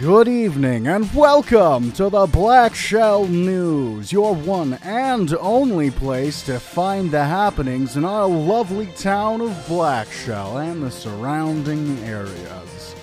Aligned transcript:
Good 0.00 0.28
evening 0.28 0.86
and 0.86 1.12
welcome 1.12 1.92
to 1.92 2.08
the 2.08 2.24
Black 2.24 2.74
Shell 2.74 3.26
News, 3.26 4.10
your 4.10 4.34
one 4.34 4.78
and 4.82 5.34
only 5.34 5.90
place 5.90 6.42
to 6.46 6.58
find 6.58 7.10
the 7.10 7.22
happenings 7.22 7.98
in 7.98 8.06
our 8.06 8.26
lovely 8.26 8.86
town 8.96 9.42
of 9.42 9.68
Black 9.68 10.10
Shell 10.10 10.56
and 10.56 10.82
the 10.82 10.90
surrounding 10.90 11.98
areas. 11.98 12.94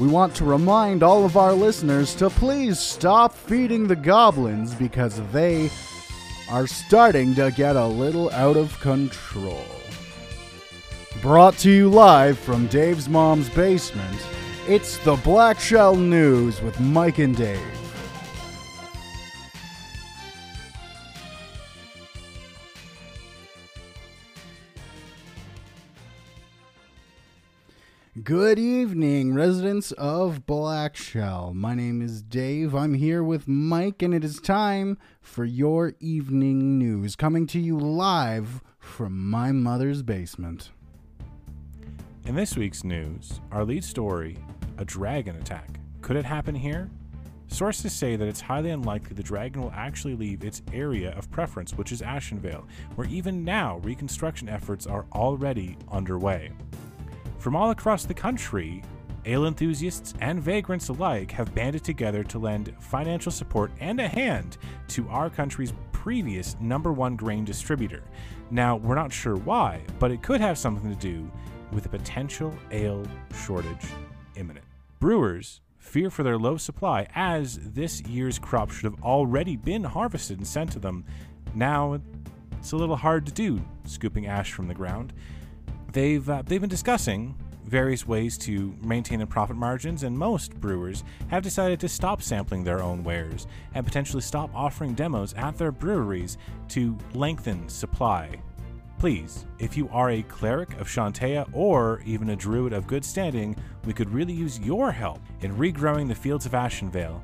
We 0.00 0.08
want 0.08 0.34
to 0.34 0.44
remind 0.44 1.04
all 1.04 1.24
of 1.24 1.36
our 1.36 1.52
listeners 1.52 2.12
to 2.16 2.28
please 2.28 2.80
stop 2.80 3.36
feeding 3.36 3.86
the 3.86 3.94
goblins 3.94 4.74
because 4.74 5.20
they 5.30 5.70
are 6.50 6.66
starting 6.66 7.36
to 7.36 7.52
get 7.52 7.76
a 7.76 7.86
little 7.86 8.32
out 8.32 8.56
of 8.56 8.80
control. 8.80 9.64
Brought 11.20 11.56
to 11.58 11.70
you 11.70 11.88
live 11.88 12.36
from 12.36 12.66
Dave's 12.66 13.08
mom's 13.08 13.48
basement, 13.50 14.18
it's 14.68 14.96
the 14.98 15.16
Black 15.16 15.58
Shell 15.58 15.96
News 15.96 16.62
with 16.62 16.78
Mike 16.78 17.18
and 17.18 17.36
Dave. 17.36 17.60
Good 28.22 28.60
evening, 28.60 29.34
residents 29.34 29.90
of 29.92 30.46
Black 30.46 30.94
Shell. 30.94 31.54
My 31.54 31.74
name 31.74 32.00
is 32.00 32.22
Dave. 32.22 32.72
I'm 32.72 32.94
here 32.94 33.24
with 33.24 33.48
Mike, 33.48 34.00
and 34.00 34.14
it 34.14 34.22
is 34.22 34.38
time 34.38 34.96
for 35.20 35.44
your 35.44 35.94
evening 35.98 36.78
news 36.78 37.16
coming 37.16 37.48
to 37.48 37.58
you 37.58 37.76
live 37.78 38.62
from 38.78 39.28
my 39.28 39.50
mother's 39.50 40.02
basement. 40.02 40.70
In 42.24 42.36
this 42.36 42.56
week's 42.56 42.84
news, 42.84 43.40
our 43.50 43.64
lead 43.64 43.82
story 43.82 44.38
a 44.78 44.84
dragon 44.84 45.34
attack. 45.36 45.68
Could 46.02 46.16
it 46.16 46.24
happen 46.24 46.54
here? 46.54 46.88
Sources 47.48 47.92
say 47.92 48.14
that 48.14 48.28
it's 48.28 48.40
highly 48.40 48.70
unlikely 48.70 49.16
the 49.16 49.24
dragon 49.24 49.60
will 49.60 49.72
actually 49.74 50.14
leave 50.14 50.44
its 50.44 50.62
area 50.72 51.10
of 51.18 51.28
preference, 51.32 51.74
which 51.74 51.90
is 51.90 52.00
Ashenvale, 52.00 52.64
where 52.94 53.08
even 53.08 53.44
now 53.44 53.78
reconstruction 53.78 54.48
efforts 54.48 54.86
are 54.86 55.04
already 55.12 55.76
underway. 55.90 56.52
From 57.38 57.56
all 57.56 57.70
across 57.70 58.04
the 58.04 58.14
country, 58.14 58.84
ale 59.24 59.46
enthusiasts 59.46 60.14
and 60.20 60.40
vagrants 60.40 60.90
alike 60.90 61.32
have 61.32 61.54
banded 61.56 61.82
together 61.82 62.22
to 62.22 62.38
lend 62.38 62.72
financial 62.78 63.32
support 63.32 63.72
and 63.80 64.00
a 64.00 64.06
hand 64.06 64.58
to 64.88 65.08
our 65.08 65.28
country's 65.28 65.72
previous 65.90 66.56
number 66.60 66.92
one 66.92 67.16
grain 67.16 67.44
distributor. 67.44 68.04
Now, 68.52 68.76
we're 68.76 68.94
not 68.94 69.12
sure 69.12 69.36
why, 69.36 69.82
but 69.98 70.12
it 70.12 70.22
could 70.22 70.40
have 70.40 70.56
something 70.56 70.88
to 70.88 70.96
do 70.96 71.28
with 71.72 71.86
a 71.86 71.88
potential 71.88 72.54
ale 72.70 73.04
shortage 73.34 73.86
imminent. 74.36 74.64
Brewers 75.00 75.60
fear 75.78 76.10
for 76.10 76.22
their 76.22 76.38
low 76.38 76.56
supply 76.56 77.06
as 77.14 77.58
this 77.62 78.00
year's 78.02 78.38
crop 78.38 78.70
should 78.70 78.84
have 78.84 79.02
already 79.02 79.56
been 79.56 79.84
harvested 79.84 80.38
and 80.38 80.46
sent 80.46 80.72
to 80.72 80.78
them. 80.78 81.04
Now, 81.54 82.00
it's 82.58 82.72
a 82.72 82.76
little 82.76 82.96
hard 82.96 83.26
to 83.26 83.32
do, 83.32 83.60
scooping 83.84 84.26
ash 84.26 84.52
from 84.52 84.68
the 84.68 84.74
ground. 84.74 85.12
They've, 85.92 86.28
uh, 86.28 86.42
they've 86.46 86.60
been 86.60 86.70
discussing 86.70 87.34
various 87.64 88.06
ways 88.06 88.36
to 88.38 88.74
maintain 88.82 89.18
the 89.18 89.26
profit 89.26 89.56
margins, 89.56 90.02
and 90.02 90.16
most 90.16 90.54
brewers 90.60 91.04
have 91.28 91.42
decided 91.42 91.80
to 91.80 91.88
stop 91.88 92.22
sampling 92.22 92.64
their 92.64 92.82
own 92.82 93.02
wares 93.02 93.46
and 93.74 93.84
potentially 93.84 94.22
stop 94.22 94.50
offering 94.54 94.94
demos 94.94 95.32
at 95.34 95.56
their 95.56 95.72
breweries 95.72 96.38
to 96.68 96.96
lengthen 97.14 97.68
supply. 97.68 98.30
Please, 99.02 99.46
if 99.58 99.76
you 99.76 99.88
are 99.90 100.10
a 100.10 100.22
cleric 100.22 100.80
of 100.80 100.86
Shantea 100.86 101.50
or 101.52 102.00
even 102.06 102.30
a 102.30 102.36
druid 102.36 102.72
of 102.72 102.86
good 102.86 103.04
standing, 103.04 103.56
we 103.84 103.92
could 103.92 104.08
really 104.08 104.32
use 104.32 104.60
your 104.60 104.92
help 104.92 105.18
in 105.40 105.56
regrowing 105.56 106.06
the 106.06 106.14
fields 106.14 106.46
of 106.46 106.52
Ashenvale. 106.52 107.20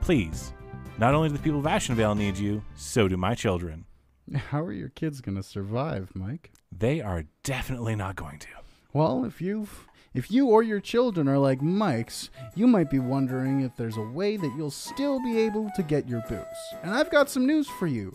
Please, 0.00 0.52
not 0.98 1.14
only 1.14 1.28
do 1.28 1.36
the 1.36 1.40
people 1.40 1.60
of 1.60 1.66
Ashenvale 1.66 2.18
need 2.18 2.36
you, 2.36 2.64
so 2.74 3.06
do 3.06 3.16
my 3.16 3.36
children. 3.36 3.84
How 4.34 4.60
are 4.60 4.72
your 4.72 4.88
kids 4.88 5.20
going 5.20 5.36
to 5.36 5.42
survive, 5.44 6.10
Mike? 6.14 6.50
They 6.76 7.00
are 7.00 7.26
definitely 7.44 7.94
not 7.94 8.16
going 8.16 8.40
to. 8.40 8.48
Well, 8.92 9.24
if 9.24 9.40
you 9.40 9.68
if 10.12 10.32
you 10.32 10.48
or 10.48 10.64
your 10.64 10.80
children 10.80 11.28
are 11.28 11.38
like 11.38 11.62
Mike's, 11.62 12.28
you 12.56 12.66
might 12.66 12.90
be 12.90 12.98
wondering 12.98 13.60
if 13.60 13.76
there's 13.76 13.98
a 13.98 14.02
way 14.02 14.36
that 14.36 14.52
you'll 14.56 14.72
still 14.72 15.22
be 15.22 15.38
able 15.38 15.70
to 15.76 15.84
get 15.84 16.08
your 16.08 16.24
booze. 16.28 16.40
And 16.82 16.92
I've 16.92 17.12
got 17.12 17.30
some 17.30 17.46
news 17.46 17.68
for 17.68 17.86
you. 17.86 18.12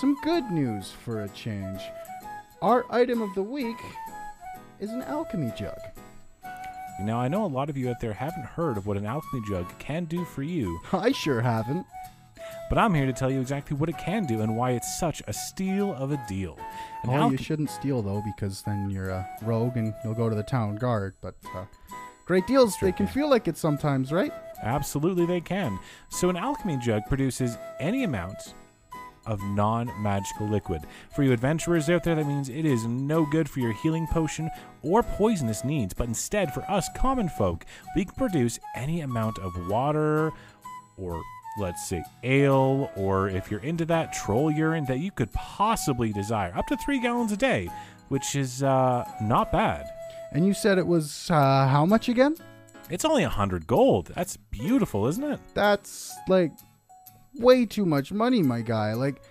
Some 0.00 0.16
good 0.24 0.50
news 0.50 0.90
for 1.04 1.22
a 1.22 1.28
change. 1.28 1.82
Our 2.62 2.84
item 2.90 3.20
of 3.22 3.34
the 3.34 3.42
week 3.42 3.76
is 4.80 4.90
an 4.90 5.02
alchemy 5.02 5.52
jug. 5.56 5.78
Now, 7.00 7.20
I 7.20 7.28
know 7.28 7.44
a 7.44 7.46
lot 7.46 7.68
of 7.68 7.76
you 7.76 7.90
out 7.90 8.00
there 8.00 8.14
haven't 8.14 8.46
heard 8.46 8.78
of 8.78 8.86
what 8.86 8.96
an 8.96 9.04
alchemy 9.04 9.42
jug 9.46 9.66
can 9.78 10.06
do 10.06 10.24
for 10.24 10.42
you, 10.42 10.80
I 10.92 11.12
sure 11.12 11.42
haven't. 11.42 11.84
but 12.70 12.78
I'm 12.78 12.94
here 12.94 13.04
to 13.04 13.12
tell 13.12 13.30
you 13.30 13.40
exactly 13.40 13.76
what 13.76 13.90
it 13.90 13.98
can 13.98 14.24
do 14.24 14.40
and 14.40 14.56
why 14.56 14.70
it's 14.70 14.98
such 14.98 15.22
a 15.26 15.32
steal 15.32 15.92
of 15.94 16.10
a 16.12 16.20
deal. 16.26 16.58
An 17.02 17.10
Oh, 17.10 17.30
you 17.30 17.36
alch- 17.36 17.40
shouldn't 17.44 17.68
steal 17.70 18.00
though, 18.00 18.22
because 18.24 18.62
then 18.62 18.88
you're 18.88 19.10
a 19.10 19.28
rogue 19.42 19.76
and 19.76 19.92
you'll 20.02 20.14
go 20.14 20.30
to 20.30 20.34
the 20.36 20.42
town 20.42 20.76
guard. 20.76 21.14
But 21.20 21.34
uh, 21.54 21.66
great 22.24 22.46
deals, 22.46 22.74
they 22.80 22.92
can 22.92 23.06
feel 23.06 23.28
like 23.28 23.46
it 23.46 23.58
sometimes, 23.58 24.10
right? 24.10 24.32
Absolutely, 24.62 25.26
they 25.26 25.42
can. 25.42 25.78
So, 26.08 26.30
an 26.30 26.36
alchemy 26.38 26.78
jug 26.78 27.02
produces 27.08 27.58
any 27.78 28.04
amount 28.04 28.54
of 29.26 29.42
non 29.42 29.90
magical 30.02 30.48
liquid. 30.48 30.82
For 31.14 31.22
you 31.22 31.32
adventurers 31.32 31.90
out 31.90 32.04
there, 32.04 32.14
that 32.14 32.26
means 32.26 32.48
it 32.48 32.64
is 32.64 32.86
no 32.86 33.26
good 33.26 33.48
for 33.48 33.60
your 33.60 33.72
healing 33.72 34.06
potion 34.06 34.50
or 34.82 35.02
poisonous 35.02 35.64
needs, 35.64 35.94
but 35.94 36.08
instead, 36.08 36.52
for 36.52 36.62
us 36.70 36.88
common 36.96 37.28
folk, 37.28 37.64
we 37.94 38.04
can 38.04 38.14
produce 38.14 38.58
any 38.74 39.00
amount 39.00 39.38
of 39.38 39.68
water 39.68 40.32
or 40.96 41.22
let's 41.58 41.88
say 41.88 42.04
ale, 42.22 42.90
or 42.96 43.28
if 43.28 43.50
you're 43.50 43.60
into 43.60 43.84
that, 43.86 44.12
troll 44.12 44.50
urine 44.50 44.84
that 44.86 44.98
you 44.98 45.10
could 45.10 45.32
possibly 45.32 46.12
desire. 46.12 46.52
Up 46.54 46.66
to 46.66 46.76
three 46.76 47.00
gallons 47.00 47.32
a 47.32 47.36
day, 47.36 47.68
which 48.08 48.36
is 48.36 48.62
uh, 48.62 49.04
not 49.22 49.50
bad. 49.50 49.86
And 50.32 50.46
you 50.46 50.54
said 50.54 50.78
it 50.78 50.86
was 50.86 51.30
uh, 51.30 51.66
how 51.66 51.86
much 51.86 52.08
again? 52.08 52.36
It's 52.90 53.04
only 53.04 53.24
a 53.24 53.28
hundred 53.28 53.66
gold. 53.66 54.12
That's 54.14 54.36
beautiful, 54.36 55.06
isn't 55.06 55.24
it? 55.24 55.40
That's 55.54 56.14
like 56.28 56.52
way 57.38 57.66
too 57.66 57.86
much 57.86 58.12
money, 58.12 58.42
my 58.42 58.60
guy. 58.60 58.92
Like, 58.94 59.22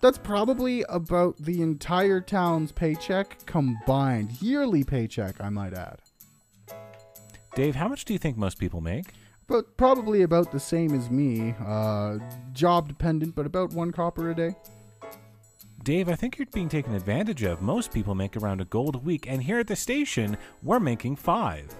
that's 0.00 0.18
probably 0.18 0.84
about 0.88 1.36
the 1.38 1.62
entire 1.62 2.20
town's 2.20 2.72
paycheck 2.72 3.44
combined. 3.46 4.42
Yearly 4.42 4.84
paycheck, 4.84 5.40
I 5.40 5.48
might 5.48 5.74
add. 5.74 6.00
Dave, 7.54 7.74
how 7.74 7.88
much 7.88 8.04
do 8.04 8.12
you 8.12 8.18
think 8.18 8.36
most 8.36 8.58
people 8.58 8.80
make? 8.80 9.12
But 9.46 9.76
probably 9.76 10.22
about 10.22 10.50
the 10.50 10.60
same 10.60 10.94
as 10.94 11.10
me. 11.10 11.54
Uh, 11.64 12.18
job 12.52 12.88
dependent, 12.88 13.34
but 13.34 13.46
about 13.46 13.72
one 13.72 13.90
copper 13.90 14.30
a 14.30 14.34
day. 14.34 14.56
Dave, 15.82 16.08
I 16.08 16.14
think 16.14 16.38
you're 16.38 16.46
being 16.46 16.68
taken 16.68 16.94
advantage 16.94 17.42
of. 17.42 17.60
Most 17.60 17.92
people 17.92 18.14
make 18.14 18.36
around 18.36 18.60
a 18.60 18.64
gold 18.64 18.94
a 18.94 18.98
week, 18.98 19.26
and 19.28 19.42
here 19.42 19.58
at 19.58 19.66
the 19.66 19.76
station, 19.76 20.36
we're 20.62 20.80
making 20.80 21.16
five. 21.16 21.74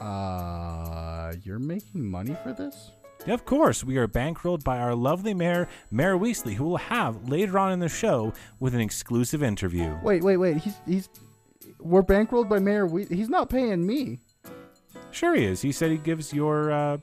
Uh, 0.00 1.32
you're 1.42 1.58
making 1.58 2.08
money 2.08 2.36
for 2.42 2.52
this? 2.52 2.92
Of 3.26 3.44
course, 3.44 3.84
we 3.84 3.96
are 3.98 4.08
bankrolled 4.08 4.64
by 4.64 4.78
our 4.78 4.94
lovely 4.94 5.34
mayor, 5.34 5.68
Mayor 5.90 6.16
Weasley, 6.16 6.54
who 6.54 6.64
we'll 6.64 6.76
have 6.78 7.28
later 7.28 7.58
on 7.58 7.72
in 7.72 7.78
the 7.80 7.88
show 7.88 8.32
with 8.60 8.74
an 8.74 8.80
exclusive 8.80 9.42
interview. 9.42 9.96
Wait, 10.02 10.22
wait, 10.22 10.36
wait. 10.38 10.58
He's 10.58 10.74
he's 10.86 11.08
we're 11.80 12.02
bankrolled 12.02 12.48
by 12.48 12.58
Mayor. 12.58 12.86
We- 12.86 13.04
he's 13.06 13.28
not 13.28 13.50
paying 13.50 13.86
me. 13.86 14.20
Sure, 15.10 15.34
he 15.34 15.44
is. 15.44 15.60
He 15.62 15.72
said 15.72 15.90
he 15.90 15.96
gives 15.98 16.32
your 16.32 16.70
uh, 16.70 16.98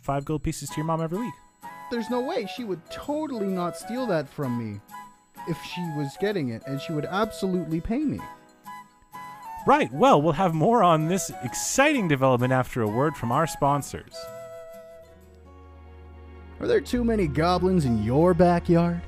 five 0.00 0.24
gold 0.24 0.42
pieces 0.42 0.68
to 0.70 0.76
your 0.76 0.84
mom 0.86 1.00
every 1.02 1.18
week. 1.18 1.34
There's 1.90 2.10
no 2.10 2.20
way 2.20 2.46
she 2.46 2.64
would 2.64 2.80
totally 2.90 3.46
not 3.46 3.76
steal 3.76 4.06
that 4.06 4.28
from 4.28 4.56
me 4.58 4.80
if 5.48 5.58
she 5.62 5.80
was 5.96 6.16
getting 6.20 6.48
it, 6.50 6.62
and 6.66 6.80
she 6.80 6.92
would 6.92 7.04
absolutely 7.04 7.80
pay 7.80 7.98
me. 7.98 8.18
Right, 9.66 9.92
well, 9.92 10.22
we'll 10.22 10.32
have 10.32 10.54
more 10.54 10.82
on 10.82 11.06
this 11.08 11.30
exciting 11.42 12.08
development 12.08 12.52
after 12.52 12.82
a 12.82 12.88
word 12.88 13.16
from 13.16 13.30
our 13.32 13.46
sponsors. 13.46 14.14
Are 16.58 16.66
there 16.66 16.80
too 16.80 17.04
many 17.04 17.26
goblins 17.26 17.84
in 17.84 18.02
your 18.02 18.32
backyard? 18.32 19.02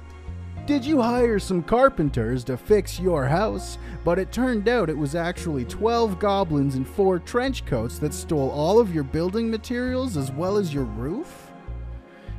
Did 0.67 0.85
you 0.85 1.01
hire 1.01 1.39
some 1.39 1.63
carpenters 1.63 2.45
to 2.45 2.59
fix 2.59 3.01
your 3.01 3.25
house, 3.25 3.79
but 4.05 4.19
it 4.19 4.31
turned 4.31 4.69
out 4.69 4.91
it 4.91 4.99
was 4.99 5.15
actually 5.15 5.65
12 5.65 6.19
goblins 6.19 6.75
in 6.75 6.85
four 6.85 7.19
trench 7.19 7.65
coats 7.65 7.99
that 8.01 8.13
stole 8.13 8.51
all 8.51 8.79
of 8.79 8.95
your 8.95 9.05
building 9.05 9.51
materials 9.51 10.19
as 10.19 10.31
well 10.31 10.59
as 10.59 10.75
your 10.75 10.85
roof? 10.85 11.51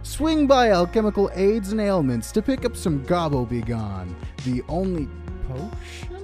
Swing 0.03 0.45
by 0.45 0.69
Alchemical 0.69 1.31
Aids 1.33 1.71
and 1.71 1.81
Ailments 1.81 2.31
to 2.31 2.43
pick 2.43 2.63
up 2.63 2.77
some 2.77 3.03
Gobbo 3.05 3.49
Begone, 3.49 4.15
the 4.45 4.61
only 4.69 5.07
potion 5.47 6.19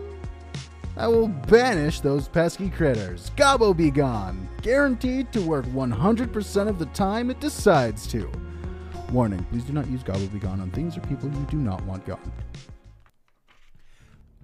that 0.96 1.12
will 1.12 1.28
banish 1.28 2.02
those 2.02 2.28
pesky 2.28 2.70
critters. 2.70 3.32
Gobbo 3.36 3.76
Begone, 3.76 4.48
guaranteed 4.62 5.32
to 5.34 5.42
work 5.42 5.66
100% 5.66 6.68
of 6.68 6.78
the 6.78 6.86
time 6.88 7.32
it 7.32 7.40
decides 7.40 8.06
to. 8.08 8.32
Warning, 9.12 9.44
please 9.46 9.64
do 9.64 9.74
not 9.74 9.88
use 9.88 10.04
Gobble 10.04 10.28
Be 10.28 10.40
Gone 10.40 10.60
on 10.60 10.72
things 10.72 10.98
or 10.98 11.02
people 11.02 11.30
you 11.30 11.48
do 11.50 11.58
not 11.58 11.84
want 11.86 12.06
gone. 12.06 12.32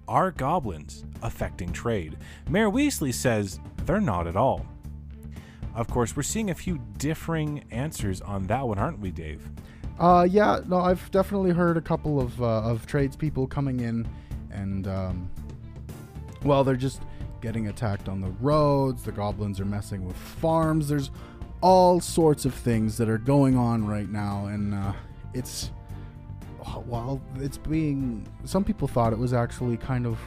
Are 0.08 0.30
goblins 0.30 1.04
affecting 1.22 1.72
trade? 1.72 2.16
Mayor 2.48 2.70
Weasley 2.70 3.12
says 3.12 3.60
they're 3.84 4.00
not 4.00 4.26
at 4.26 4.36
all. 4.36 4.66
Of 5.74 5.88
course, 5.88 6.16
we're 6.16 6.22
seeing 6.22 6.50
a 6.50 6.54
few 6.54 6.80
differing 6.98 7.64
answers 7.70 8.20
on 8.20 8.46
that 8.48 8.66
one, 8.66 8.78
aren't 8.78 8.98
we, 9.00 9.10
Dave? 9.10 9.48
Uh, 9.98 10.26
yeah, 10.28 10.60
no, 10.66 10.78
I've 10.78 11.10
definitely 11.10 11.50
heard 11.52 11.76
a 11.76 11.80
couple 11.80 12.20
of 12.20 12.40
uh, 12.42 12.62
of 12.62 12.86
tradespeople 12.86 13.46
coming 13.46 13.80
in, 13.80 14.06
and 14.50 14.86
um, 14.86 15.30
well, 16.44 16.64
they're 16.64 16.76
just 16.76 17.02
getting 17.40 17.68
attacked 17.68 18.08
on 18.08 18.20
the 18.20 18.30
roads. 18.40 19.02
The 19.02 19.12
goblins 19.12 19.60
are 19.60 19.64
messing 19.64 20.04
with 20.04 20.16
farms. 20.16 20.88
There's 20.88 21.10
all 21.62 22.00
sorts 22.00 22.44
of 22.44 22.52
things 22.52 22.98
that 22.98 23.08
are 23.08 23.18
going 23.18 23.56
on 23.56 23.86
right 23.86 24.10
now, 24.10 24.46
and 24.46 24.74
uh, 24.74 24.92
it's 25.32 25.70
well, 26.86 27.20
it's 27.36 27.56
being. 27.56 28.26
Some 28.44 28.64
people 28.64 28.88
thought 28.88 29.12
it 29.12 29.18
was 29.18 29.32
actually 29.32 29.76
kind 29.76 30.06
of 30.06 30.18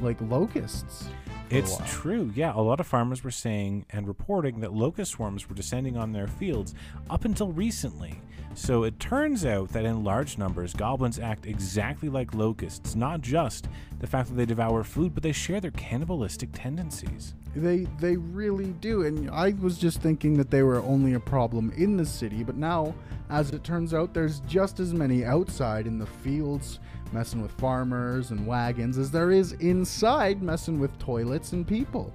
like 0.00 0.20
locusts. 0.20 1.08
For 1.52 1.56
a 1.56 1.60
It's 1.60 1.78
while. 1.78 1.88
true. 1.88 2.32
Yeah, 2.34 2.52
a 2.54 2.60
lot 2.60 2.80
of 2.80 2.86
farmers 2.86 3.22
were 3.22 3.30
saying 3.30 3.86
and 3.90 4.08
reporting 4.08 4.60
that 4.60 4.72
locust 4.72 5.12
swarms 5.12 5.48
were 5.48 5.54
descending 5.54 5.96
on 5.96 6.12
their 6.12 6.26
fields 6.26 6.74
up 7.10 7.24
until 7.24 7.52
recently. 7.52 8.20
So 8.54 8.84
it 8.84 9.00
turns 9.00 9.46
out 9.46 9.70
that 9.70 9.86
in 9.86 10.04
large 10.04 10.36
numbers, 10.36 10.74
goblins 10.74 11.18
act 11.18 11.46
exactly 11.46 12.10
like 12.10 12.34
locusts, 12.34 12.94
not 12.94 13.22
just 13.22 13.66
the 13.98 14.06
fact 14.06 14.28
that 14.28 14.34
they 14.34 14.44
devour 14.44 14.84
food, 14.84 15.14
but 15.14 15.22
they 15.22 15.32
share 15.32 15.58
their 15.58 15.70
cannibalistic 15.70 16.50
tendencies. 16.52 17.34
They 17.56 17.86
they 17.98 18.16
really 18.16 18.72
do, 18.80 19.04
and 19.04 19.30
I 19.30 19.50
was 19.60 19.78
just 19.78 20.00
thinking 20.02 20.36
that 20.38 20.50
they 20.50 20.62
were 20.62 20.80
only 20.82 21.14
a 21.14 21.20
problem 21.20 21.72
in 21.76 21.96
the 21.96 22.04
city, 22.04 22.42
but 22.44 22.56
now, 22.56 22.94
as 23.30 23.50
it 23.52 23.64
turns 23.64 23.94
out, 23.94 24.12
there's 24.12 24.40
just 24.40 24.80
as 24.80 24.92
many 24.92 25.24
outside 25.24 25.86
in 25.86 25.98
the 25.98 26.06
fields 26.06 26.78
messing 27.12 27.42
with 27.42 27.52
farmers 27.52 28.30
and 28.30 28.46
wagons 28.46 28.98
as 28.98 29.10
there 29.10 29.30
is 29.30 29.52
inside 29.54 30.42
messing 30.42 30.78
with 30.78 30.98
toilets 30.98 31.52
and 31.52 31.66
people. 31.66 32.12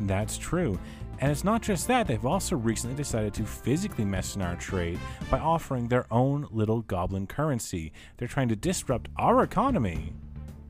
That's 0.00 0.38
true. 0.38 0.78
And 1.20 1.32
it's 1.32 1.44
not 1.44 1.62
just 1.62 1.88
that, 1.88 2.06
they've 2.06 2.24
also 2.24 2.56
recently 2.56 2.96
decided 2.96 3.34
to 3.34 3.44
physically 3.44 4.04
mess 4.04 4.36
in 4.36 4.42
our 4.42 4.54
trade 4.56 5.00
by 5.30 5.40
offering 5.40 5.88
their 5.88 6.06
own 6.12 6.46
little 6.50 6.82
goblin 6.82 7.26
currency. 7.26 7.92
They're 8.16 8.28
trying 8.28 8.48
to 8.50 8.56
disrupt 8.56 9.08
our 9.16 9.42
economy 9.42 10.12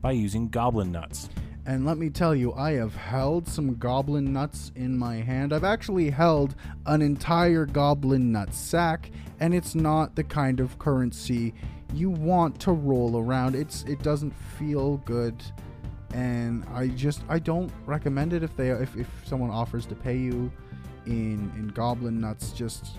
by 0.01 0.11
using 0.13 0.49
goblin 0.49 0.91
nuts. 0.91 1.29
And 1.67 1.85
let 1.85 1.99
me 1.99 2.09
tell 2.09 2.33
you, 2.33 2.51
I 2.53 2.71
have 2.73 2.95
held 2.95 3.47
some 3.47 3.75
goblin 3.75 4.33
nuts 4.33 4.71
in 4.75 4.97
my 4.97 5.17
hand. 5.17 5.53
I've 5.53 5.63
actually 5.63 6.09
held 6.09 6.55
an 6.87 7.03
entire 7.03 7.67
goblin 7.67 8.31
nut 8.31 8.51
sack, 8.55 9.11
and 9.39 9.53
it's 9.53 9.75
not 9.75 10.15
the 10.15 10.23
kind 10.23 10.59
of 10.59 10.79
currency 10.79 11.53
you 11.93 12.09
want 12.09 12.59
to 12.61 12.71
roll 12.71 13.17
around. 13.17 13.55
It's 13.55 13.83
it 13.83 14.01
doesn't 14.03 14.31
feel 14.57 14.97
good, 14.97 15.43
and 16.13 16.65
I 16.73 16.87
just 16.89 17.21
I 17.29 17.39
don't 17.39 17.71
recommend 17.85 18.33
it 18.33 18.43
if 18.43 18.55
they 18.55 18.69
if, 18.69 18.95
if 18.95 19.07
someone 19.25 19.49
offers 19.49 19.85
to 19.87 19.95
pay 19.95 20.17
you 20.17 20.51
in 21.05 21.51
in 21.57 21.71
goblin 21.73 22.19
nuts. 22.19 22.51
Just 22.51 22.97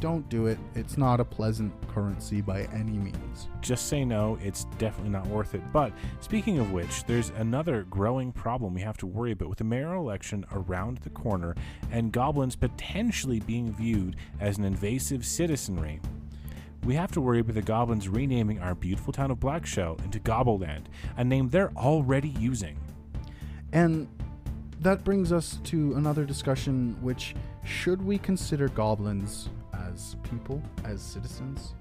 don't 0.00 0.26
do 0.30 0.46
it. 0.46 0.58
It's 0.74 0.96
not 0.96 1.20
a 1.20 1.24
pleasant 1.24 1.72
currency 1.88 2.40
by 2.40 2.62
any 2.72 2.92
means. 2.92 3.48
just 3.60 3.86
say 3.86 4.04
no, 4.04 4.38
it's 4.42 4.64
definitely 4.78 5.10
not 5.10 5.26
worth 5.26 5.54
it. 5.54 5.60
But 5.72 5.92
speaking 6.20 6.58
of 6.58 6.72
which, 6.72 7.04
there's 7.04 7.30
another 7.36 7.82
growing 7.84 8.32
problem 8.32 8.74
we 8.74 8.80
have 8.80 8.96
to 8.98 9.06
worry 9.06 9.32
about 9.32 9.48
with 9.48 9.58
the 9.58 9.64
mayoral 9.64 10.02
election 10.02 10.44
around 10.52 10.98
the 10.98 11.10
corner 11.10 11.54
and 11.90 12.12
goblins 12.12 12.56
potentially 12.56 13.40
being 13.40 13.72
viewed 13.74 14.16
as 14.40 14.56
an 14.56 14.64
invasive 14.64 15.26
citizenry. 15.26 16.00
We 16.84 16.94
have 16.94 17.12
to 17.12 17.20
worry 17.20 17.40
about 17.40 17.54
the 17.54 17.62
goblins 17.62 18.08
renaming 18.08 18.58
our 18.58 18.74
beautiful 18.74 19.12
town 19.12 19.30
of 19.30 19.38
Blackshell 19.38 20.02
into 20.02 20.18
Gobbleland, 20.18 20.86
a 21.16 21.24
name 21.24 21.48
they're 21.48 21.72
already 21.76 22.30
using. 22.30 22.78
And 23.72 24.08
that 24.80 25.04
brings 25.04 25.30
us 25.30 25.58
to 25.64 25.94
another 25.94 26.24
discussion 26.24 26.96
which 27.02 27.34
should 27.64 28.00
we 28.00 28.16
consider 28.16 28.68
goblins 28.68 29.50
as 29.74 30.16
people, 30.22 30.62
as 30.84 31.02
citizens? 31.02 31.74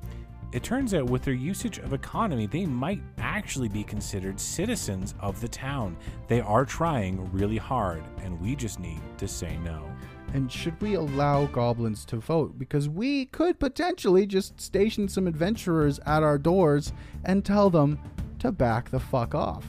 It 0.51 0.63
turns 0.63 0.93
out, 0.93 1.05
with 1.05 1.21
their 1.23 1.33
usage 1.35 1.77
of 1.77 1.93
economy, 1.93 2.47
they 2.47 2.65
might 2.65 3.01
actually 3.19 3.69
be 3.69 3.83
considered 3.83 4.39
citizens 4.39 5.13
of 5.19 5.39
the 5.39 5.47
town. 5.47 5.95
They 6.27 6.41
are 6.41 6.65
trying 6.65 7.31
really 7.31 7.57
hard, 7.57 8.03
and 8.23 8.39
we 8.41 8.55
just 8.55 8.79
need 8.79 8.99
to 9.19 9.27
say 9.27 9.57
no. 9.57 9.89
And 10.33 10.51
should 10.51 10.79
we 10.81 10.93
allow 10.93 11.45
goblins 11.47 12.05
to 12.05 12.17
vote? 12.17 12.59
Because 12.59 12.87
we 12.87 13.25
could 13.25 13.59
potentially 13.59 14.25
just 14.25 14.61
station 14.61 15.07
some 15.07 15.27
adventurers 15.27 15.99
at 16.05 16.23
our 16.23 16.37
doors 16.37 16.93
and 17.25 17.43
tell 17.43 17.69
them 17.69 17.99
to 18.39 18.51
back 18.51 18.89
the 18.89 18.99
fuck 18.99 19.33
off. 19.33 19.65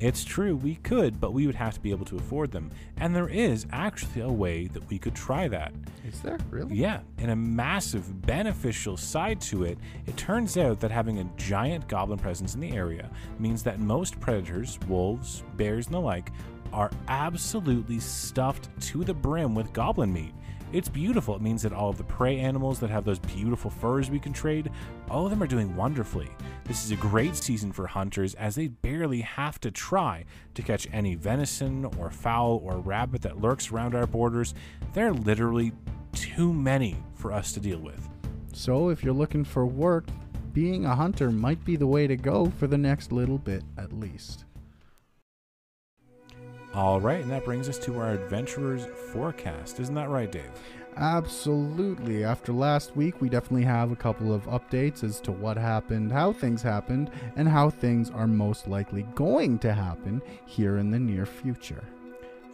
It's 0.00 0.24
true, 0.24 0.54
we 0.54 0.76
could, 0.76 1.20
but 1.20 1.32
we 1.32 1.46
would 1.46 1.56
have 1.56 1.74
to 1.74 1.80
be 1.80 1.90
able 1.90 2.04
to 2.06 2.16
afford 2.16 2.52
them. 2.52 2.70
And 2.98 3.14
there 3.14 3.28
is 3.28 3.66
actually 3.72 4.22
a 4.22 4.30
way 4.30 4.68
that 4.68 4.88
we 4.88 4.96
could 4.96 5.14
try 5.14 5.48
that. 5.48 5.72
Is 6.06 6.20
there 6.20 6.38
really? 6.50 6.76
Yeah, 6.76 7.00
and 7.18 7.32
a 7.32 7.36
massive 7.36 8.24
beneficial 8.24 8.96
side 8.96 9.40
to 9.42 9.64
it, 9.64 9.76
it 10.06 10.16
turns 10.16 10.56
out 10.56 10.78
that 10.80 10.92
having 10.92 11.18
a 11.18 11.30
giant 11.36 11.88
goblin 11.88 12.18
presence 12.18 12.54
in 12.54 12.60
the 12.60 12.72
area 12.72 13.10
means 13.40 13.64
that 13.64 13.80
most 13.80 14.20
predators, 14.20 14.78
wolves, 14.86 15.42
bears, 15.56 15.86
and 15.86 15.94
the 15.96 16.00
like, 16.00 16.30
are 16.72 16.90
absolutely 17.08 18.00
stuffed 18.00 18.68
to 18.82 19.04
the 19.04 19.14
brim 19.14 19.54
with 19.54 19.72
goblin 19.72 20.12
meat. 20.12 20.34
It's 20.70 20.88
beautiful. 20.88 21.34
It 21.34 21.40
means 21.40 21.62
that 21.62 21.72
all 21.72 21.88
of 21.88 21.96
the 21.96 22.04
prey 22.04 22.38
animals 22.38 22.78
that 22.80 22.90
have 22.90 23.04
those 23.04 23.18
beautiful 23.18 23.70
furs 23.70 24.10
we 24.10 24.18
can 24.18 24.34
trade, 24.34 24.70
all 25.08 25.24
of 25.24 25.30
them 25.30 25.42
are 25.42 25.46
doing 25.46 25.74
wonderfully. 25.74 26.28
This 26.64 26.84
is 26.84 26.90
a 26.90 26.96
great 26.96 27.36
season 27.36 27.72
for 27.72 27.86
hunters 27.86 28.34
as 28.34 28.54
they 28.54 28.68
barely 28.68 29.22
have 29.22 29.58
to 29.60 29.70
try 29.70 30.26
to 30.54 30.62
catch 30.62 30.86
any 30.92 31.14
venison 31.14 31.86
or 31.98 32.10
fowl 32.10 32.60
or 32.62 32.80
rabbit 32.80 33.22
that 33.22 33.40
lurks 33.40 33.72
around 33.72 33.94
our 33.94 34.06
borders. 34.06 34.52
They're 34.92 35.14
literally 35.14 35.72
too 36.12 36.52
many 36.52 36.96
for 37.14 37.32
us 37.32 37.52
to 37.52 37.60
deal 37.60 37.78
with. 37.80 38.06
So 38.52 38.90
if 38.90 39.02
you're 39.02 39.14
looking 39.14 39.44
for 39.44 39.64
work, 39.64 40.04
being 40.52 40.84
a 40.84 40.94
hunter 40.94 41.30
might 41.30 41.64
be 41.64 41.76
the 41.76 41.86
way 41.86 42.06
to 42.06 42.16
go 42.16 42.52
for 42.58 42.66
the 42.66 42.76
next 42.76 43.10
little 43.10 43.38
bit 43.38 43.62
at 43.78 43.92
least. 43.92 44.44
All 46.74 47.00
right, 47.00 47.22
and 47.22 47.30
that 47.30 47.44
brings 47.44 47.68
us 47.68 47.78
to 47.80 47.98
our 47.98 48.12
adventurer's 48.12 48.86
forecast. 49.12 49.80
Isn't 49.80 49.94
that 49.94 50.10
right, 50.10 50.30
Dave? 50.30 50.50
Absolutely. 50.96 52.24
After 52.24 52.52
last 52.52 52.96
week, 52.96 53.20
we 53.20 53.28
definitely 53.28 53.64
have 53.64 53.92
a 53.92 53.96
couple 53.96 54.34
of 54.34 54.44
updates 54.46 55.04
as 55.04 55.20
to 55.20 55.32
what 55.32 55.56
happened, 55.56 56.10
how 56.10 56.32
things 56.32 56.60
happened, 56.60 57.10
and 57.36 57.48
how 57.48 57.70
things 57.70 58.10
are 58.10 58.26
most 58.26 58.68
likely 58.68 59.04
going 59.14 59.58
to 59.60 59.72
happen 59.72 60.20
here 60.44 60.78
in 60.78 60.90
the 60.90 60.98
near 60.98 61.24
future. 61.24 61.84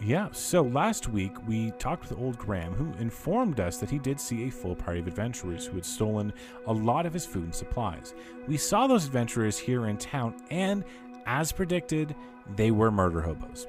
Yeah, 0.03 0.29
so 0.33 0.63
last 0.63 1.09
week 1.09 1.33
we 1.49 1.71
talked 1.73 2.09
with 2.09 2.19
old 2.19 2.37
Graham, 2.37 2.75
who 2.75 2.93
informed 3.01 3.61
us 3.61 3.79
that 3.79 3.89
he 3.89 3.99
did 3.99 4.21
see 4.21 4.45
a 4.45 4.51
full 4.51 4.77
party 4.77 5.01
of 5.01 5.07
adventurers 5.07 5.67
who 5.67 5.77
had 5.77 5.87
stolen 5.87 6.33
a 6.67 6.73
lot 6.73 7.07
of 7.07 7.15
his 7.15 7.25
food 7.25 7.45
and 7.45 7.55
supplies. 7.55 8.15
We 8.47 8.59
saw 8.59 8.87
those 8.87 9.07
adventurers 9.07 9.59
here 9.59 9.87
in 9.87 9.97
town, 9.97 10.35
and 10.51 10.85
as 11.27 11.53
predicted, 11.53 12.15
they 12.57 12.71
were 12.71 12.91
murder 12.91 13.23
hobos. 13.23 13.67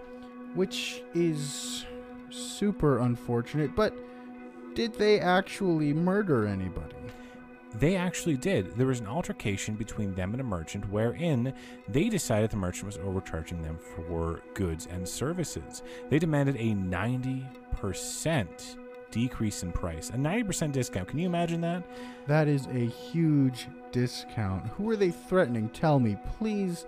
Which 0.55 1.03
is 1.13 1.85
super 2.31 2.99
unfortunate, 2.99 3.75
but 3.75 3.93
did 4.73 4.95
they 4.95 5.19
actually 5.19 5.93
murder 5.93 6.47
anybody? 6.47 6.95
They 7.75 7.97
actually 7.97 8.37
did. 8.37 8.77
There 8.77 8.87
was 8.87 9.01
an 9.01 9.07
altercation 9.07 9.75
between 9.75 10.15
them 10.15 10.31
and 10.31 10.39
a 10.39 10.45
merchant 10.45 10.89
wherein 10.89 11.53
they 11.89 12.07
decided 12.07 12.49
the 12.49 12.57
merchant 12.57 12.85
was 12.85 12.97
overcharging 12.97 13.61
them 13.61 13.77
for 13.77 14.41
goods 14.53 14.87
and 14.89 15.07
services. 15.07 15.83
They 16.09 16.19
demanded 16.19 16.55
a 16.55 16.73
90% 16.73 18.77
decrease 19.11 19.63
in 19.63 19.73
price, 19.73 20.09
a 20.09 20.13
90% 20.13 20.71
discount. 20.71 21.09
Can 21.09 21.19
you 21.19 21.25
imagine 21.25 21.59
that? 21.61 21.83
That 22.27 22.47
is 22.47 22.67
a 22.67 22.85
huge 22.85 23.67
discount. 23.91 24.65
Who 24.67 24.89
are 24.89 24.95
they 24.95 25.11
threatening? 25.11 25.67
Tell 25.69 25.99
me, 25.99 26.15
please, 26.37 26.85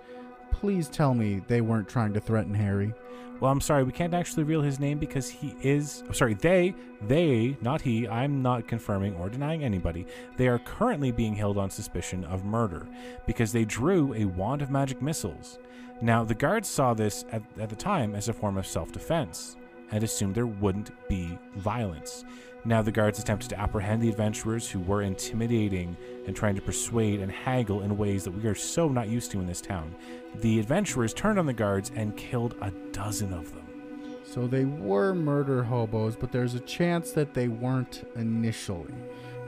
please 0.58 0.88
tell 0.88 1.14
me 1.14 1.40
they 1.46 1.60
weren't 1.60 1.88
trying 1.88 2.12
to 2.12 2.20
threaten 2.20 2.52
Harry. 2.52 2.92
Well, 3.38 3.52
I'm 3.52 3.60
sorry, 3.60 3.84
we 3.84 3.92
can't 3.92 4.14
actually 4.14 4.42
reveal 4.42 4.60
his 4.60 4.80
name 4.80 4.98
because 4.98 5.30
he 5.30 5.54
is. 5.62 6.02
I'm 6.08 6.14
sorry, 6.14 6.34
they, 6.34 6.74
they, 7.06 7.56
not 7.60 7.80
he, 7.80 8.08
I'm 8.08 8.42
not 8.42 8.66
confirming 8.66 9.14
or 9.14 9.28
denying 9.28 9.62
anybody. 9.62 10.04
They 10.36 10.48
are 10.48 10.58
currently 10.58 11.12
being 11.12 11.36
held 11.36 11.58
on 11.58 11.70
suspicion 11.70 12.24
of 12.24 12.44
murder 12.44 12.88
because 13.24 13.52
they 13.52 13.64
drew 13.64 14.12
a 14.14 14.24
wand 14.24 14.60
of 14.60 14.70
magic 14.70 15.00
missiles. 15.00 15.60
Now, 16.02 16.24
the 16.24 16.34
guards 16.34 16.68
saw 16.68 16.92
this 16.92 17.24
at, 17.30 17.42
at 17.60 17.68
the 17.68 17.76
time 17.76 18.16
as 18.16 18.28
a 18.28 18.32
form 18.32 18.56
of 18.56 18.66
self 18.66 18.90
defense 18.90 19.56
and 19.92 20.02
assumed 20.02 20.34
there 20.34 20.46
wouldn't 20.46 20.90
be 21.08 21.38
violence. 21.54 22.24
Now, 22.64 22.82
the 22.82 22.92
guards 22.92 23.18
attempted 23.18 23.50
to 23.50 23.60
apprehend 23.60 24.02
the 24.02 24.08
adventurers 24.08 24.68
who 24.68 24.80
were 24.80 25.02
intimidating 25.02 25.96
and 26.26 26.34
trying 26.34 26.56
to 26.56 26.60
persuade 26.60 27.20
and 27.20 27.30
haggle 27.30 27.82
in 27.82 27.96
ways 27.96 28.24
that 28.24 28.32
we 28.32 28.48
are 28.48 28.54
so 28.54 28.88
not 28.88 29.08
used 29.08 29.30
to 29.30 29.40
in 29.40 29.46
this 29.46 29.60
town. 29.60 29.94
The 30.36 30.58
adventurers 30.58 31.14
turned 31.14 31.38
on 31.38 31.46
the 31.46 31.52
guards 31.52 31.92
and 31.94 32.16
killed 32.16 32.56
a 32.60 32.70
dozen 32.92 33.32
of 33.32 33.54
them. 33.54 33.68
So 34.24 34.46
they 34.46 34.66
were 34.66 35.14
murder 35.14 35.62
hobos, 35.62 36.14
but 36.14 36.32
there's 36.32 36.54
a 36.54 36.60
chance 36.60 37.12
that 37.12 37.32
they 37.32 37.48
weren't 37.48 38.04
initially. 38.16 38.92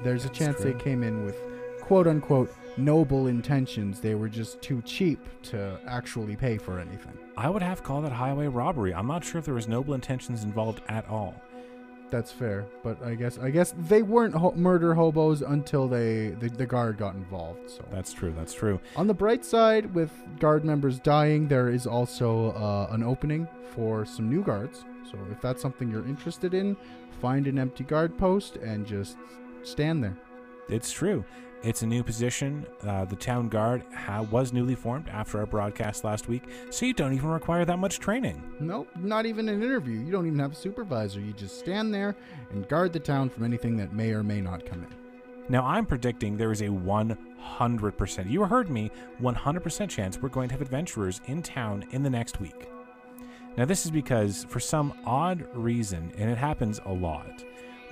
There's 0.02 0.24
a 0.24 0.30
chance 0.30 0.58
they 0.60 0.72
came 0.72 1.02
in 1.02 1.24
with 1.24 1.36
quote 1.82 2.06
unquote 2.06 2.54
noble 2.78 3.26
intentions. 3.26 4.00
They 4.00 4.14
were 4.14 4.28
just 4.28 4.62
too 4.62 4.80
cheap 4.82 5.20
to 5.42 5.78
actually 5.86 6.36
pay 6.36 6.56
for 6.56 6.78
anything. 6.78 7.18
I 7.36 7.50
would 7.50 7.62
have 7.62 7.82
called 7.82 8.04
that 8.04 8.12
highway 8.12 8.46
robbery. 8.46 8.94
I'm 8.94 9.06
not 9.06 9.24
sure 9.24 9.38
if 9.38 9.44
there 9.44 9.54
was 9.54 9.68
noble 9.68 9.92
intentions 9.92 10.44
involved 10.44 10.80
at 10.88 11.06
all. 11.08 11.34
That's 12.10 12.32
fair, 12.32 12.66
but 12.82 13.00
I 13.04 13.14
guess 13.14 13.38
I 13.38 13.50
guess 13.50 13.72
they 13.78 14.02
weren't 14.02 14.34
ho- 14.34 14.52
murder 14.56 14.94
hobos 14.94 15.42
until 15.42 15.86
they 15.86 16.30
the, 16.40 16.48
the 16.48 16.66
guard 16.66 16.98
got 16.98 17.14
involved. 17.14 17.70
So 17.70 17.84
That's 17.92 18.12
true. 18.12 18.34
That's 18.36 18.52
true. 18.52 18.80
on 18.96 19.06
the 19.06 19.14
bright 19.14 19.44
side, 19.44 19.94
with 19.94 20.10
guard 20.40 20.64
members 20.64 20.98
dying, 20.98 21.46
there 21.46 21.68
is 21.68 21.86
also 21.86 22.50
uh, 22.52 22.88
an 22.92 23.02
opening 23.04 23.46
for 23.74 24.04
some 24.04 24.28
new 24.28 24.42
guards. 24.42 24.84
So 25.10 25.18
if 25.30 25.40
that's 25.40 25.62
something 25.62 25.88
you're 25.90 26.06
interested 26.06 26.52
in, 26.54 26.76
find 27.20 27.46
an 27.46 27.58
empty 27.58 27.84
guard 27.84 28.18
post 28.18 28.56
and 28.56 28.86
just 28.86 29.16
stand 29.62 30.02
there. 30.02 30.16
It's 30.68 30.90
true. 30.90 31.24
It's 31.62 31.82
a 31.82 31.86
new 31.86 32.02
position. 32.02 32.64
Uh, 32.86 33.04
the 33.04 33.16
town 33.16 33.50
guard 33.50 33.84
ha- 33.94 34.22
was 34.22 34.50
newly 34.50 34.74
formed 34.74 35.08
after 35.10 35.38
our 35.38 35.46
broadcast 35.46 36.04
last 36.04 36.26
week, 36.26 36.44
so 36.70 36.86
you 36.86 36.94
don't 36.94 37.12
even 37.12 37.28
require 37.28 37.66
that 37.66 37.78
much 37.78 37.98
training. 37.98 38.42
Nope, 38.60 38.88
not 38.96 39.26
even 39.26 39.46
an 39.46 39.62
interview. 39.62 40.00
You 40.00 40.10
don't 40.10 40.26
even 40.26 40.38
have 40.38 40.52
a 40.52 40.56
supervisor. 40.56 41.20
You 41.20 41.34
just 41.34 41.58
stand 41.58 41.92
there 41.92 42.16
and 42.50 42.66
guard 42.66 42.94
the 42.94 42.98
town 42.98 43.28
from 43.28 43.44
anything 43.44 43.76
that 43.76 43.92
may 43.92 44.12
or 44.12 44.22
may 44.22 44.40
not 44.40 44.64
come 44.64 44.84
in. 44.84 44.94
Now, 45.50 45.66
I'm 45.66 45.84
predicting 45.84 46.36
there 46.36 46.52
is 46.52 46.62
a 46.62 46.68
100%, 46.68 48.30
you 48.30 48.44
heard 48.44 48.70
me, 48.70 48.90
100% 49.20 49.88
chance 49.90 50.16
we're 50.16 50.28
going 50.30 50.48
to 50.48 50.54
have 50.54 50.62
adventurers 50.62 51.20
in 51.26 51.42
town 51.42 51.84
in 51.90 52.02
the 52.02 52.10
next 52.10 52.40
week. 52.40 52.70
Now, 53.58 53.66
this 53.66 53.84
is 53.84 53.90
because, 53.90 54.44
for 54.48 54.60
some 54.60 54.94
odd 55.04 55.44
reason, 55.52 56.12
and 56.16 56.30
it 56.30 56.38
happens 56.38 56.80
a 56.86 56.92
lot, 56.92 57.44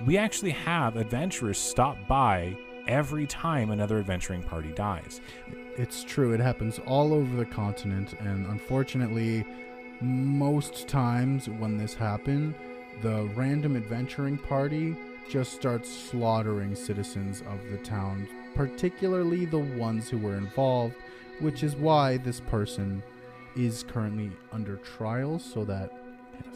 we 0.05 0.17
actually 0.17 0.51
have 0.51 0.95
adventurers 0.95 1.57
stop 1.59 1.97
by 2.07 2.57
every 2.87 3.25
time 3.27 3.71
another 3.71 3.97
adventuring 3.99 4.43
party 4.43 4.71
dies. 4.73 5.21
It's 5.77 6.03
true. 6.03 6.33
It 6.33 6.39
happens 6.39 6.79
all 6.85 7.13
over 7.13 7.35
the 7.35 7.45
continent, 7.45 8.13
and 8.19 8.45
unfortunately, 8.47 9.45
most 10.01 10.87
times 10.87 11.47
when 11.49 11.77
this 11.77 11.93
happens, 11.93 12.55
the 13.01 13.29
random 13.35 13.75
adventuring 13.75 14.37
party 14.37 14.95
just 15.29 15.53
starts 15.53 15.89
slaughtering 15.89 16.75
citizens 16.75 17.41
of 17.41 17.59
the 17.71 17.77
town, 17.77 18.27
particularly 18.55 19.45
the 19.45 19.59
ones 19.59 20.09
who 20.09 20.17
were 20.17 20.35
involved, 20.37 20.95
which 21.39 21.63
is 21.63 21.75
why 21.75 22.17
this 22.17 22.39
person 22.39 23.03
is 23.55 23.83
currently 23.83 24.31
under 24.51 24.77
trial, 24.77 25.39
so 25.39 25.63
that 25.65 25.91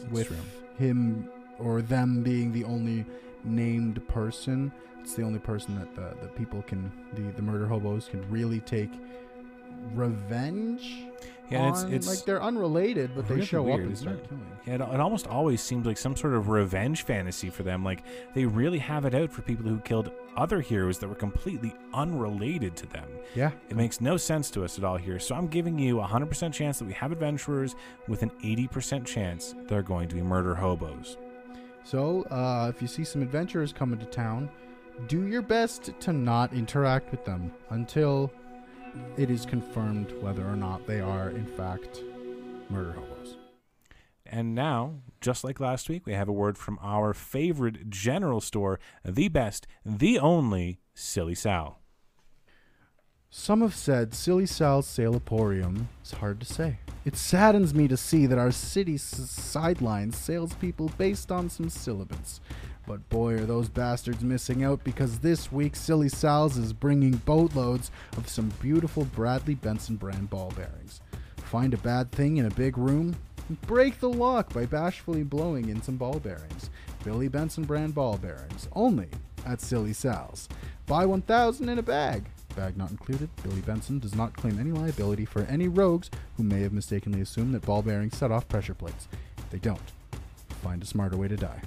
Yes, 0.00 0.10
with 0.10 0.26
true. 0.28 0.36
him 0.78 1.28
or 1.58 1.82
them 1.82 2.22
being 2.22 2.52
the 2.52 2.64
only 2.64 3.04
named 3.44 4.06
person, 4.08 4.72
it's 5.04 5.12
the 5.14 5.22
only 5.22 5.38
person 5.38 5.74
that 5.78 5.94
the, 5.94 6.16
the 6.22 6.28
people 6.32 6.62
can, 6.62 6.90
the, 7.12 7.20
the 7.32 7.42
murder 7.42 7.66
hobos 7.66 8.08
can 8.08 8.28
really 8.30 8.60
take 8.60 8.90
revenge 9.94 11.04
Yeah, 11.50 11.60
on. 11.60 11.68
it's, 11.72 11.82
it's 11.82 12.06
like 12.08 12.24
they're 12.24 12.42
unrelated, 12.42 13.10
but 13.14 13.28
they 13.28 13.44
show 13.44 13.62
weird, 13.64 13.80
up 13.80 13.86
and 13.86 13.98
start 13.98 14.16
it? 14.16 14.28
killing. 14.28 14.46
Yeah, 14.66 14.74
it, 14.76 14.94
it 14.94 15.00
almost 15.00 15.26
always 15.26 15.60
seems 15.60 15.84
like 15.86 15.98
some 15.98 16.16
sort 16.16 16.32
of 16.32 16.48
revenge 16.48 17.02
fantasy 17.02 17.50
for 17.50 17.64
them. 17.64 17.84
Like 17.84 18.02
they 18.34 18.46
really 18.46 18.78
have 18.78 19.04
it 19.04 19.14
out 19.14 19.30
for 19.30 19.42
people 19.42 19.66
who 19.68 19.78
killed 19.80 20.10
other 20.38 20.62
heroes 20.62 20.98
that 21.00 21.08
were 21.08 21.14
completely 21.14 21.74
unrelated 21.92 22.74
to 22.76 22.86
them. 22.86 23.06
Yeah, 23.34 23.50
It 23.68 23.76
makes 23.76 24.00
no 24.00 24.16
sense 24.16 24.50
to 24.52 24.64
us 24.64 24.78
at 24.78 24.84
all 24.84 24.96
here. 24.96 25.18
So 25.18 25.34
I'm 25.34 25.48
giving 25.48 25.78
you 25.78 26.00
a 26.00 26.06
100% 26.06 26.50
chance 26.54 26.78
that 26.78 26.86
we 26.86 26.94
have 26.94 27.12
adventurers 27.12 27.76
with 28.08 28.22
an 28.22 28.30
80% 28.42 29.04
chance 29.04 29.54
they're 29.68 29.82
going 29.82 30.08
to 30.08 30.14
be 30.14 30.22
murder 30.22 30.54
hobos. 30.54 31.18
So, 31.86 32.22
uh, 32.30 32.72
if 32.74 32.80
you 32.80 32.88
see 32.88 33.04
some 33.04 33.20
adventurers 33.20 33.70
coming 33.70 33.98
to 33.98 34.06
town, 34.06 34.48
do 35.06 35.26
your 35.26 35.42
best 35.42 35.92
to 36.00 36.12
not 36.12 36.52
interact 36.52 37.10
with 37.10 37.24
them 37.24 37.52
until 37.70 38.32
it 39.16 39.30
is 39.30 39.44
confirmed 39.44 40.12
whether 40.20 40.46
or 40.46 40.56
not 40.56 40.86
they 40.86 41.00
are, 41.00 41.30
in 41.30 41.46
fact, 41.46 42.02
murder 42.70 42.92
hobos. 42.92 43.36
And 44.26 44.54
now, 44.54 45.00
just 45.20 45.44
like 45.44 45.60
last 45.60 45.88
week, 45.88 46.06
we 46.06 46.12
have 46.12 46.28
a 46.28 46.32
word 46.32 46.56
from 46.56 46.78
our 46.82 47.12
favorite 47.12 47.90
general 47.90 48.40
store, 48.40 48.80
the 49.04 49.28
best, 49.28 49.66
the 49.84 50.18
only, 50.18 50.80
Silly 50.94 51.34
Sal. 51.34 51.80
Some 53.30 53.62
have 53.62 53.74
said 53.74 54.14
Silly 54.14 54.46
Sal's 54.46 54.86
Salaporium 54.86 55.86
is 56.04 56.12
hard 56.12 56.38
to 56.40 56.46
say. 56.46 56.78
It 57.04 57.16
saddens 57.16 57.74
me 57.74 57.88
to 57.88 57.96
see 57.96 58.26
that 58.26 58.38
our 58.38 58.52
city 58.52 58.94
s- 58.94 59.02
sidelines 59.02 60.16
salespeople 60.16 60.92
based 60.96 61.32
on 61.32 61.50
some 61.50 61.68
syllables. 61.68 62.40
But 62.86 63.08
boy, 63.08 63.34
are 63.34 63.46
those 63.46 63.68
bastards 63.68 64.22
missing 64.22 64.62
out 64.62 64.84
because 64.84 65.18
this 65.18 65.50
week 65.50 65.74
Silly 65.74 66.08
Sal's 66.08 66.58
is 66.58 66.72
bringing 66.72 67.12
boatloads 67.12 67.90
of 68.16 68.28
some 68.28 68.52
beautiful 68.60 69.04
Bradley 69.06 69.54
Benson 69.54 69.96
brand 69.96 70.28
ball 70.28 70.52
bearings. 70.54 71.00
Find 71.36 71.72
a 71.72 71.78
bad 71.78 72.12
thing 72.12 72.36
in 72.36 72.46
a 72.46 72.50
big 72.50 72.76
room? 72.76 73.16
Break 73.66 74.00
the 74.00 74.08
lock 74.08 74.52
by 74.52 74.66
bashfully 74.66 75.22
blowing 75.22 75.68
in 75.68 75.82
some 75.82 75.96
ball 75.96 76.18
bearings. 76.18 76.70
Billy 77.04 77.28
Benson 77.28 77.64
brand 77.64 77.94
ball 77.94 78.18
bearings, 78.18 78.68
only 78.72 79.08
at 79.46 79.60
Silly 79.60 79.92
Sal's. 79.92 80.48
Buy 80.86 81.06
1,000 81.06 81.68
in 81.68 81.78
a 81.78 81.82
bag. 81.82 82.24
Bag 82.56 82.76
not 82.76 82.90
included. 82.90 83.28
Billy 83.42 83.60
Benson 83.60 83.98
does 83.98 84.14
not 84.14 84.36
claim 84.36 84.58
any 84.58 84.70
liability 84.70 85.24
for 85.24 85.42
any 85.42 85.68
rogues 85.68 86.10
who 86.36 86.42
may 86.42 86.62
have 86.62 86.72
mistakenly 86.72 87.20
assumed 87.20 87.54
that 87.54 87.66
ball 87.66 87.82
bearings 87.82 88.16
set 88.16 88.30
off 88.30 88.48
pressure 88.48 88.74
plates. 88.74 89.08
They 89.50 89.58
don't, 89.58 89.92
find 90.62 90.82
a 90.82 90.86
smarter 90.86 91.16
way 91.16 91.28
to 91.28 91.36
die. 91.36 91.60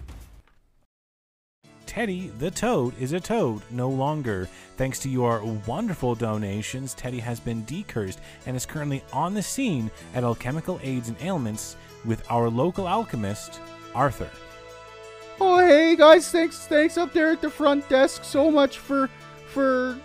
Teddy 1.98 2.32
the 2.38 2.52
Toad 2.52 2.94
is 3.00 3.14
a 3.14 3.20
toad 3.20 3.64
no 3.72 3.90
longer. 3.90 4.48
Thanks 4.76 5.00
to 5.00 5.10
your 5.10 5.44
wonderful 5.66 6.14
donations, 6.14 6.94
Teddy 6.94 7.18
has 7.18 7.40
been 7.40 7.66
decursed 7.66 8.20
and 8.46 8.56
is 8.56 8.68
currently 8.68 9.04
on 9.12 9.34
the 9.34 9.42
scene 9.42 9.90
at 10.14 10.24
Alchemical 10.24 10.80
Aids 10.84 11.10
and 11.10 11.18
Ailments 11.20 11.76
with 12.06 12.24
our 12.30 12.52
local 12.52 12.88
alchemist, 12.88 13.60
Arthur. 13.96 14.30
Oh 15.42 15.58
hey 15.58 15.96
guys, 15.96 16.30
thanks 16.30 16.68
thanks 16.68 17.00
up 17.00 17.14
there 17.14 17.32
at 17.32 17.42
the 17.42 17.50
front 17.50 17.90
desk 17.90 18.24
so 18.24 18.52
much 18.52 18.78
for 18.78 19.10
for 19.48 19.98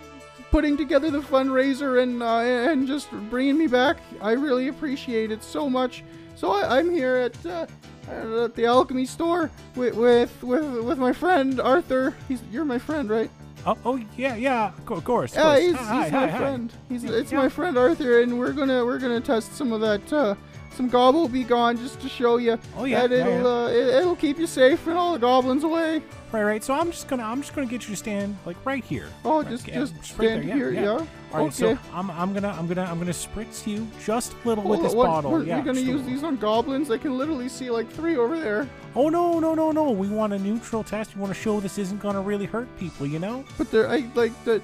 putting 0.49 0.75
together 0.75 1.11
the 1.11 1.21
fundraiser 1.21 2.01
and 2.01 2.23
uh, 2.23 2.71
and 2.71 2.87
just 2.87 3.11
bringing 3.29 3.55
me 3.55 3.67
back. 3.67 3.97
I 4.19 4.31
really 4.31 4.69
appreciate 4.69 5.29
it 5.29 5.43
so 5.43 5.69
much. 5.69 6.03
So 6.33 6.53
I, 6.53 6.79
I'm 6.79 6.89
here 6.89 7.17
at 7.17 7.45
uh, 7.45 7.67
at 8.09 8.55
the 8.55 8.65
alchemy 8.65 9.05
store 9.05 9.51
with 9.75 9.95
with 9.95 10.43
with, 10.43 10.63
with 10.83 10.97
my 10.97 11.13
friend 11.13 11.59
Arthur. 11.59 12.15
He's 12.27 12.41
you're 12.51 12.65
my 12.65 12.79
friend, 12.79 13.09
right? 13.09 13.29
Oh, 13.65 13.77
oh 13.85 14.01
yeah, 14.17 14.35
yeah, 14.35 14.67
of 14.69 14.85
cour- 14.85 14.97
of 14.97 15.03
course. 15.05 15.35
Yeah, 15.35 15.57
he's, 15.57 15.75
Hi, 15.75 16.03
he's 16.03 16.11
hi, 16.11 16.25
my 16.25 16.27
hi. 16.31 16.37
friend. 16.37 16.73
He's 16.89 17.03
it's 17.05 17.31
yeah. 17.31 17.37
my 17.37 17.49
friend 17.49 17.77
Arthur, 17.77 18.21
and 18.21 18.37
we're 18.37 18.51
gonna 18.51 18.83
we're 18.83 18.99
gonna 18.99 19.21
test 19.21 19.55
some 19.55 19.71
of 19.71 19.79
that 19.81 20.11
uh, 20.11 20.35
some 20.73 20.89
gobble 20.89 21.27
be 21.27 21.43
gone 21.43 21.77
just 21.77 21.99
to 22.01 22.09
show 22.09 22.37
you 22.37 22.57
Oh, 22.77 22.85
yeah, 22.85 23.07
that 23.07 23.11
it'll 23.11 23.41
yeah. 23.41 23.47
Uh, 23.47 23.67
it, 23.67 23.87
it'll 24.01 24.15
keep 24.15 24.39
you 24.39 24.47
safe 24.47 24.85
and 24.87 24.97
all 24.97 25.13
the 25.13 25.19
goblins 25.19 25.63
away. 25.63 26.01
Right, 26.31 26.43
right. 26.43 26.63
So 26.63 26.73
I'm 26.73 26.89
just 26.91 27.07
gonna, 27.07 27.21
I'm 27.23 27.41
just 27.41 27.53
gonna 27.53 27.67
get 27.67 27.83
you 27.83 27.89
to 27.89 27.95
stand 27.95 28.35
like 28.45 28.57
right 28.65 28.83
here. 28.83 29.07
Oh, 29.23 29.41
Right, 29.43 29.49
just 29.51 29.67
yeah, 29.67 29.75
just 29.75 29.93
right 29.93 30.03
stand 30.05 30.49
there, 30.49 30.55
here, 30.55 30.71
yeah. 30.71 30.89
All 30.89 30.97
right, 31.31 31.41
okay. 31.43 31.51
so 31.51 31.77
I'm, 31.93 32.09
I'm 32.11 32.33
gonna, 32.33 32.47
I'm 32.49 32.65
gonna, 32.67 32.83
I'm 32.83 32.97
gonna 32.97 33.11
spritz 33.11 33.67
you 33.67 33.87
just 34.03 34.33
a 34.33 34.47
little 34.47 34.63
with 34.63 34.81
this 34.81 34.93
what- 34.95 35.05
bottle. 35.05 35.31
we're- 35.31 35.45
yeah, 35.45 35.57
You're 35.57 35.65
gonna 35.65 35.79
use 35.79 36.01
little. 36.01 36.07
these 36.07 36.23
on 36.23 36.37
goblins? 36.37 36.89
I 36.89 36.97
can 36.97 37.17
literally 37.17 37.49
see 37.49 37.69
like 37.69 37.87
three 37.91 38.17
over 38.17 38.39
there. 38.39 38.67
Oh 38.95 39.09
no, 39.09 39.39
no, 39.39 39.53
no, 39.53 39.71
no. 39.71 39.91
We 39.91 40.07
want 40.07 40.33
a 40.33 40.39
neutral 40.39 40.83
test. 40.83 41.15
We 41.15 41.21
want 41.21 41.33
to 41.35 41.39
show 41.39 41.59
this 41.59 41.77
isn't 41.77 41.99
gonna 41.99 42.21
really 42.21 42.45
hurt 42.45 42.67
people. 42.79 43.05
You 43.05 43.19
know? 43.19 43.45
But 43.57 43.69
they're 43.69 43.87
I 43.87 44.09
like 44.15 44.31
the. 44.43 44.59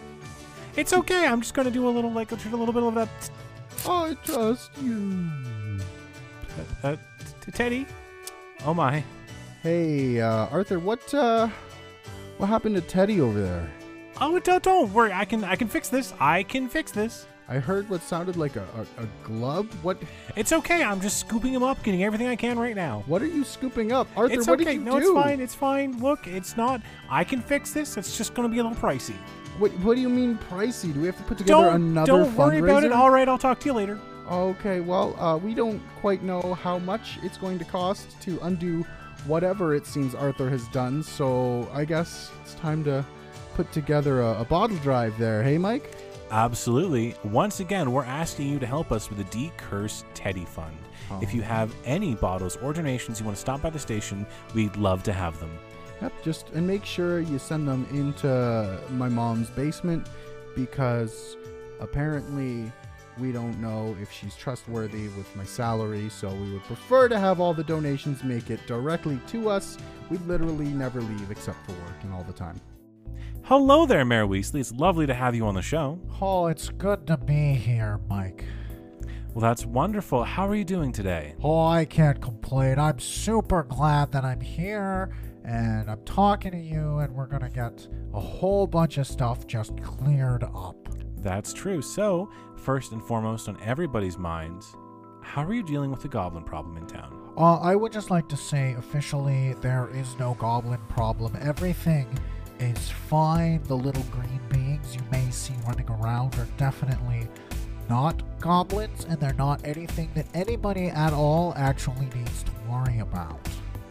It's 0.76 0.94
okay. 0.94 1.28
I'm 1.28 1.42
just 1.42 1.54
gonna 1.54 1.72
do 1.72 1.88
a 1.88 1.92
little, 1.92 2.12
like, 2.12 2.32
a 2.32 2.36
little 2.36 2.74
bit 2.74 2.82
of 2.84 2.96
that. 2.96 3.10
Oh, 3.86 4.06
I 4.06 4.14
trust 4.26 4.72
you. 4.82 5.30
Uh, 6.84 6.96
Teddy. 7.52 7.86
Oh 8.66 8.74
my. 8.74 9.04
Hey, 9.64 10.22
uh, 10.22 10.48
Arthur, 10.48 10.80
what 10.80 11.14
uh, 11.14 11.50
what 12.38 12.48
happened 12.48 12.76
to 12.76 12.82
Teddy 12.82 13.20
over 13.22 13.42
there? 13.42 13.70
Oh, 14.22 14.38
don't, 14.40 14.64
don't 14.64 14.94
worry. 14.94 15.12
I 15.14 15.26
can, 15.26 15.44
I 15.44 15.56
can 15.56 15.68
fix 15.68 15.90
this. 15.90 16.14
I 16.20 16.44
can 16.44 16.68
fix 16.68 16.92
this. 16.92 17.26
I 17.48 17.58
heard 17.58 17.90
what 17.90 18.02
sounded 18.04 18.38
like 18.38 18.58
a, 18.58 18.62
a, 18.98 19.04
a 19.04 19.08
glove. 19.24 19.66
What 19.84 19.98
It's 20.36 20.54
okay. 20.54 20.84
I'm 20.84 21.02
just 21.02 21.20
scooping 21.20 21.52
him 21.52 21.64
up, 21.64 21.82
getting 21.84 22.04
everything 22.04 22.28
I 22.28 22.36
can 22.36 22.60
right 22.60 22.76
now. 22.76 23.04
what 23.08 23.22
are 23.22 23.28
you 23.28 23.44
scooping 23.44 23.92
up, 23.92 24.08
Arthur? 24.16 24.36
it's 24.36 24.48
what 24.48 24.62
okay. 24.62 24.74
did 24.74 24.80
you 24.80 24.86
no, 24.86 25.00
do? 25.00 25.18
it's 25.18 25.24
fine. 25.26 25.40
It's 25.42 25.56
fine. 25.56 26.00
Look, 26.00 26.28
it's 26.28 26.58
not. 26.58 26.82
I 27.10 27.24
can 27.24 27.42
fix 27.42 27.72
this. 27.72 27.98
It's 27.98 28.18
just 28.18 28.36
gonna 28.36 28.50
be 28.50 28.60
a 28.60 28.64
little 28.64 28.78
pricey. 28.78 29.16
What 29.58 29.72
What 29.80 29.96
do 29.96 30.02
you 30.02 30.10
mean 30.10 30.38
pricey? 30.50 30.94
Do 30.94 31.00
we 31.00 31.08
have 31.08 31.18
to 31.18 31.24
put 31.24 31.40
together 31.40 31.64
Don't, 31.64 31.76
another 31.76 32.08
don't 32.08 32.36
worry 32.36 32.60
about 32.60 32.84
it. 32.84 32.92
All 32.92 33.10
right, 33.10 33.28
I'll 33.28 33.38
talk 33.38 33.60
to 33.62 33.66
you 33.66 33.74
later. 33.74 34.00
Okay, 34.30 34.80
well, 34.80 35.20
uh, 35.20 35.38
we 35.38 35.56
don't 35.56 35.82
quite 36.02 36.22
know 36.22 36.54
how 36.54 36.78
much 36.78 37.18
it's 37.24 37.38
going 37.38 37.58
to 37.58 37.66
cost 37.66 38.22
to 38.22 38.40
undo 38.44 38.86
whatever 39.26 39.74
it 39.74 39.88
seems 39.88 40.14
Arthur 40.14 40.50
has 40.50 40.68
done, 40.68 41.02
so 41.02 41.68
I 41.74 41.84
guess 41.84 42.32
it's 42.42 42.54
time 42.56 42.84
to 42.84 43.04
put 43.56 43.72
together 43.72 44.22
a, 44.22 44.42
a 44.42 44.46
bottle 44.46 44.78
drive 44.78 45.18
there. 45.18 45.42
Hey, 45.42 45.58
Mike? 45.58 45.96
Absolutely. 46.32 47.16
Once 47.24 47.60
again, 47.60 47.92
we're 47.92 48.06
asking 48.06 48.50
you 48.50 48.60
to 48.60 48.68
help 48.68 48.92
us 48.92 49.10
with 49.10 49.18
the 49.18 49.24
Decurse 49.26 50.06
Teddy 50.14 50.46
Fund. 50.46 50.78
If 51.22 51.34
you 51.34 51.42
have 51.42 51.74
any 51.86 52.14
bottles 52.14 52.56
or 52.58 52.72
donations 52.72 53.20
you 53.20 53.26
want 53.26 53.36
to 53.36 53.42
stop 53.42 53.64
by 53.64 53.72
the 53.72 53.80
station, 53.80 54.28
we'd 54.54 54.76
love 54.76 55.02
to 55.04 55.14
have 55.14 55.40
them. 55.40 55.50
Yep, 56.04 56.14
just 56.24 56.50
and 56.50 56.68
make 56.68 56.86
sure 56.86 57.20
you 57.20 57.40
send 57.40 57.68
them 57.68 57.88
into 57.92 58.80
my 58.92 59.10
mom's 59.10 59.50
basement 59.50 60.08
because 60.56 61.36
apparently 61.80 62.72
we 63.20 63.32
don't 63.32 63.60
know 63.60 63.96
if 64.02 64.12
she's 64.12 64.36
trustworthy 64.36 65.08
with 65.10 65.36
my 65.36 65.44
salary, 65.44 66.10
so 66.10 66.30
we 66.30 66.52
would 66.52 66.64
prefer 66.64 67.10
to 67.10 67.20
have 67.20 67.40
all 67.40 67.54
the 67.54 67.64
donations 67.64 68.24
make 68.24 68.50
it 68.50 68.66
directly 68.68 69.20
to 69.28 69.50
us 69.50 69.78
We 70.10 70.18
literally 70.20 70.66
never 70.66 71.02
leave 71.02 71.30
except 71.30 71.64
for 71.66 71.74
work 71.74 72.04
and 72.04 72.14
all 72.14 72.24
the 72.24 72.34
time. 72.34 72.60
Hello 73.44 73.86
there, 73.86 74.06
Mayor 74.06 74.26
Weasley. 74.28 74.60
It's 74.60 74.72
lovely 74.72 75.06
to 75.06 75.14
have 75.14 75.36
you 75.36 75.46
on 75.46 75.56
the 75.56 75.62
show. 75.62 76.00
Oh, 76.20 76.48
it's 76.48 76.70
good 76.70 77.06
to 77.08 77.18
be 77.18 77.54
here, 77.54 78.00
Mike. 78.10 78.46
Well, 79.34 79.42
that's 79.42 79.66
wonderful. 79.66 80.24
How 80.24 80.48
are 80.48 80.56
you 80.56 80.66
doing 80.66 80.92
today? 80.92 81.36
Oh, 81.44 81.66
I 81.66 81.86
can't 81.86 82.20
complain. 82.20 82.80
I'm 82.80 83.00
super 83.00 83.64
glad 83.64 84.12
that 84.12 84.26
I'm 84.26 84.42
here 84.42 85.12
and 85.46 85.90
I'm 85.90 86.04
talking 86.04 86.52
to 86.52 86.60
you, 86.60 87.00
and 87.00 87.14
we're 87.14 87.28
gonna 87.28 87.50
get 87.50 87.88
a 88.14 88.20
whole 88.20 88.68
bunch 88.68 88.98
of 88.98 89.08
stuff 89.08 89.48
just 89.48 89.82
cleared 89.82 90.44
up. 90.44 90.89
That's 91.22 91.54
true. 91.54 91.82
So, 91.82 92.30
first 92.56 92.92
and 92.92 93.04
foremost 93.04 93.48
on 93.50 93.58
everybody's 93.62 94.18
minds, 94.18 94.76
how 95.22 95.44
are 95.44 95.54
you 95.54 95.64
dealing 95.64 95.92
with 95.92 96.02
the 96.02 96.08
goblin 96.08 96.44
problem 96.44 96.78
in 96.78 96.88
town? 96.88 97.16
Uh, 97.38 97.58
I 97.58 97.76
would 97.76 97.92
just 97.92 98.10
like 98.10 98.28
to 98.30 98.38
say 98.38 98.74
officially 98.74 99.54
there 99.62 99.90
is 99.94 100.18
no 100.18 100.34
goblin 100.40 100.80
problem. 100.90 101.38
Everything 101.40 102.08
is 102.60 102.90
fine. 102.90 103.62
The 103.64 103.78
little 103.78 104.04
green 104.04 104.42
beings 104.50 104.96
you 104.96 105.02
may 105.12 105.30
see 105.32 105.54
running 105.68 105.90
around 105.90 106.36
are 106.36 106.48
definitely 106.58 107.28
not 107.90 108.22
goblins, 108.40 109.06
and 109.06 109.20
they're 109.20 109.34
not 109.34 109.62
anything 109.66 110.12
that 110.16 110.28
anybody 110.34 110.88
at 110.88 111.14
all 111.14 111.54
actually 111.56 112.08
needs 112.16 112.44
to 112.44 112.52
worry 112.70 113.00
about. 113.00 113.40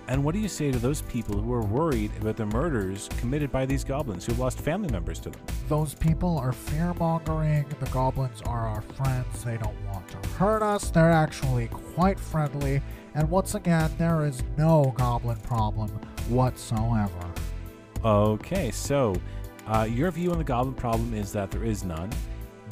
And 0.09 0.25
what 0.25 0.33
do 0.33 0.41
you 0.41 0.49
say 0.49 0.73
to 0.73 0.79
those 0.79 1.03
people 1.03 1.39
who 1.39 1.53
are 1.53 1.61
worried 1.61 2.11
about 2.19 2.37
the 2.37 2.47
murders 2.47 3.11
committed 3.19 3.53
by 3.53 3.67
these 3.67 3.85
goblins 3.85 4.25
who 4.25 4.33
lost 4.35 4.59
family 4.59 4.91
members 4.91 5.19
to 5.21 5.29
them? 5.31 5.41
Those 5.69 5.95
people 5.95 6.39
are 6.39 6.53
fear 6.53 6.95
mongering. 6.95 7.67
The 7.79 7.87
goblins 7.91 8.41
are 8.47 8.67
our 8.67 8.81
friends. 8.81 9.45
They 9.45 9.59
don't 9.59 9.77
want 9.93 10.09
to 10.09 10.29
hurt 10.31 10.63
us. 10.63 10.89
They're 10.91 11.11
actually 11.13 11.69
quite 11.69 12.19
friendly. 12.19 12.81
And 13.15 13.29
once 13.29 13.55
again, 13.55 13.91
there 13.99 14.25
is 14.25 14.43
no 14.57 14.95
goblin 14.97 15.37
problem 15.41 15.91
whatsoever. 16.31 17.11
Okay, 18.03 18.71
so 18.71 19.15
uh, 19.67 19.87
your 19.91 20.11
view 20.11 20.33
on 20.33 20.39
the 20.39 20.45
goblin 20.45 20.75
problem 20.75 21.13
is 21.13 21.33
that 21.33 21.51
there 21.51 21.65
is 21.65 21.85
none. 21.85 22.11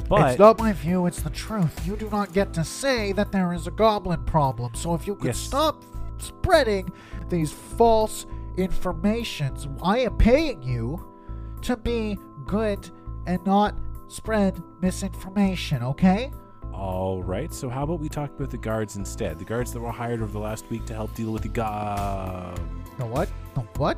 But 0.09 0.31
it's 0.31 0.39
not 0.39 0.59
my 0.59 0.73
view, 0.73 1.05
it's 1.05 1.21
the 1.21 1.31
truth. 1.31 1.87
You 1.87 1.97
do 1.97 2.09
not 2.09 2.33
get 2.33 2.55
to 2.55 2.65
say 2.65 3.13
that 3.13 3.31
there 3.31 3.53
is 3.53 3.67
a 3.67 3.71
goblin 3.73 4.25
problem. 4.25 4.75
So 4.75 4.95
if 4.95 5.07
you 5.07 5.17
could 5.17 5.27
Yes. 5.27 5.39
stop 5.39 5.83
spreading 6.19 6.93
these 7.29 7.53
false 7.53 8.27
informations, 8.57 9.69
I 9.83 9.99
am 10.01 10.17
paying 10.17 10.63
you 10.63 11.07
to 11.63 11.77
be 11.77 12.19
good 12.47 12.91
and 13.27 13.45
not 13.45 13.77
spread 14.09 14.63
misinformation, 14.81 15.83
okay? 15.83 16.31
all 16.73 17.23
right, 17.23 17.55
so 17.55 17.71
how 17.71 17.85
about 17.85 18.01
we 18.01 18.09
talk 18.09 18.31
about 18.37 18.51
the 18.51 18.59
guards 18.59 18.97
instead? 18.97 19.39
The 19.39 19.47
guards 19.47 19.73
that 19.73 19.81
were 19.81 19.91
hired 19.91 20.21
over 20.21 20.31
the 20.31 20.39
last 20.39 20.69
week 20.69 20.85
to 20.87 20.95
help 20.95 21.15
deal 21.15 21.33
with 21.33 21.43
the 21.43 21.49
gob 21.49 22.61
The 22.99 23.07
what? 23.07 23.31
The 23.55 23.61
what? 23.79 23.97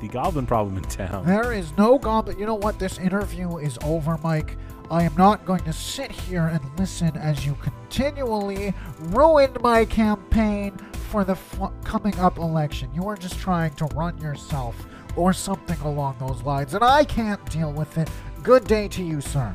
the 0.00 0.08
goblin 0.08 0.46
problem 0.46 0.76
in 0.76 0.84
town. 0.84 1.26
There 1.26 1.52
is 1.52 1.76
no 1.76 1.98
goblin. 1.98 2.38
You 2.38 2.46
know 2.46 2.54
what? 2.54 2.78
This 2.78 2.98
interview 2.98 3.56
is 3.56 3.78
over, 3.82 4.16
Mike. 4.22 4.56
I 4.90 5.02
am 5.02 5.14
not 5.16 5.44
going 5.44 5.64
to 5.64 5.72
sit 5.72 6.12
here 6.12 6.46
and 6.46 6.60
listen 6.78 7.16
as 7.16 7.44
you 7.44 7.54
continually 7.88 8.74
ruined 9.00 9.58
my 9.62 9.84
campaign 9.84 10.76
for 11.10 11.24
the 11.24 11.32
f- 11.32 11.70
coming 11.84 12.16
up 12.18 12.36
election. 12.38 12.90
You 12.94 13.08
are 13.08 13.16
just 13.16 13.38
trying 13.38 13.74
to 13.76 13.86
run 13.86 14.18
yourself 14.18 14.76
or 15.16 15.32
something 15.32 15.78
along 15.80 16.16
those 16.20 16.42
lines, 16.42 16.74
and 16.74 16.84
I 16.84 17.04
can't 17.04 17.42
deal 17.50 17.72
with 17.72 17.96
it. 17.96 18.10
Good 18.42 18.64
day 18.64 18.88
to 18.88 19.02
you, 19.02 19.20
sir. 19.20 19.54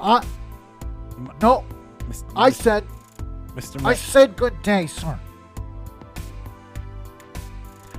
I. 0.00 0.24
No, 1.42 1.64
Mis- 2.06 2.24
I 2.36 2.50
said. 2.50 2.84
Mr. 3.56 3.84
I 3.84 3.94
said 3.94 4.36
good 4.36 4.60
day, 4.62 4.86
sir. 4.86 5.18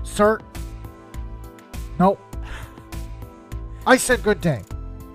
Sir. 0.04 0.40
No. 2.00 2.18
I 3.86 3.98
said 3.98 4.24
good 4.24 4.40
day. 4.40 4.64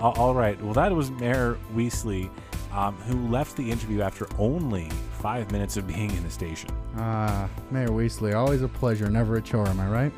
All 0.01 0.35
right, 0.35 0.61
well, 0.61 0.75
that 0.75 0.93
was 0.93 1.13
Mayor 1.13 1.57
Weasley, 1.75 2.29
um, 2.73 2.97
who 2.97 3.29
left 3.29 3.57
the 3.57 3.71
interview 3.71 4.01
after 4.03 4.27
only 4.39 4.89
five 5.21 5.51
minutes 5.53 5.77
of 5.77 5.87
being 5.87 6.11
in 6.11 6.23
the 6.23 6.31
station. 6.31 6.71
Ah, 6.97 7.49
Mayor 7.71 7.89
Weasley, 7.89 8.35
always 8.35 8.63
a 8.63 8.69
pleasure, 8.69 9.09
never 9.11 9.37
a 9.37 9.43
chore, 9.43 9.69
am 9.69 9.81
I 9.81 9.89
right? 9.89 10.13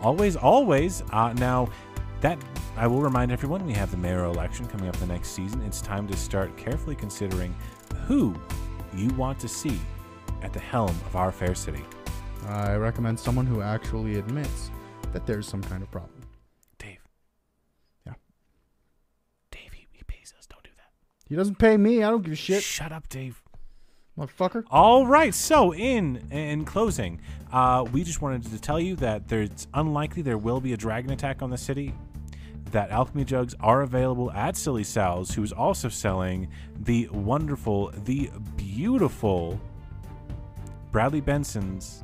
Always, 0.00 0.36
always. 0.36 1.02
Uh, 1.12 1.32
now, 1.34 1.68
that 2.20 2.38
I 2.76 2.86
will 2.86 3.02
remind 3.02 3.32
everyone 3.32 3.64
we 3.66 3.72
have 3.74 3.90
the 3.90 3.96
mayoral 3.96 4.32
election 4.32 4.66
coming 4.66 4.88
up 4.88 4.96
the 4.96 5.06
next 5.06 5.30
season. 5.30 5.60
It's 5.62 5.80
time 5.80 6.06
to 6.08 6.16
start 6.16 6.56
carefully 6.56 6.96
considering 6.96 7.54
who 8.06 8.34
you 8.94 9.08
want 9.10 9.38
to 9.40 9.48
see 9.48 9.78
at 10.42 10.52
the 10.52 10.60
helm 10.60 10.90
of 11.06 11.16
our 11.16 11.32
fair 11.32 11.54
city. 11.54 11.84
I 12.46 12.76
recommend 12.76 13.18
someone 13.18 13.46
who 13.46 13.60
actually 13.60 14.18
admits 14.18 14.70
that 15.12 15.26
there's 15.26 15.48
some 15.48 15.62
kind 15.62 15.82
of 15.82 15.90
problem. 15.90 16.20
Dave. 16.78 17.00
Yeah. 18.06 18.14
Dave, 19.50 19.72
he, 19.72 19.86
he 19.90 20.02
pays 20.04 20.32
us. 20.38 20.46
Don't 20.46 20.62
do 20.62 20.70
that. 20.76 20.90
He 21.28 21.34
doesn't 21.34 21.58
pay 21.58 21.76
me, 21.76 22.02
I 22.02 22.10
don't 22.10 22.22
give 22.22 22.32
a 22.32 22.36
shit, 22.36 22.62
Shut 22.62 22.92
up, 22.92 23.08
Dave. 23.08 23.42
motherfucker. 24.18 24.64
All 24.70 25.06
right. 25.06 25.34
So, 25.34 25.74
in 25.74 26.22
in 26.30 26.64
closing, 26.64 27.20
uh, 27.52 27.84
we 27.92 28.04
just 28.04 28.22
wanted 28.22 28.44
to 28.50 28.60
tell 28.60 28.78
you 28.80 28.96
that 28.96 29.28
there's 29.28 29.66
unlikely 29.74 30.22
there 30.22 30.38
will 30.38 30.60
be 30.60 30.72
a 30.72 30.76
dragon 30.76 31.10
attack 31.12 31.42
on 31.42 31.50
the 31.50 31.58
city. 31.58 31.92
That 32.72 32.90
alchemy 32.90 33.24
jugs 33.24 33.54
are 33.60 33.82
available 33.82 34.30
at 34.32 34.56
Silly 34.56 34.82
Sal's, 34.84 35.30
who 35.34 35.42
is 35.42 35.52
also 35.52 35.88
selling 35.88 36.48
the 36.80 37.08
wonderful, 37.12 37.92
the 38.04 38.30
beautiful 38.56 39.60
Bradley 40.90 41.20
Benson's 41.20 42.02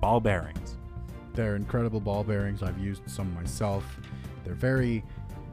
ball 0.00 0.20
bearings. 0.20 0.76
They're 1.34 1.56
incredible 1.56 2.00
ball 2.00 2.22
bearings. 2.24 2.62
I've 2.62 2.78
used 2.78 3.02
some 3.10 3.34
myself. 3.34 3.84
They're 4.44 4.54
very 4.54 5.04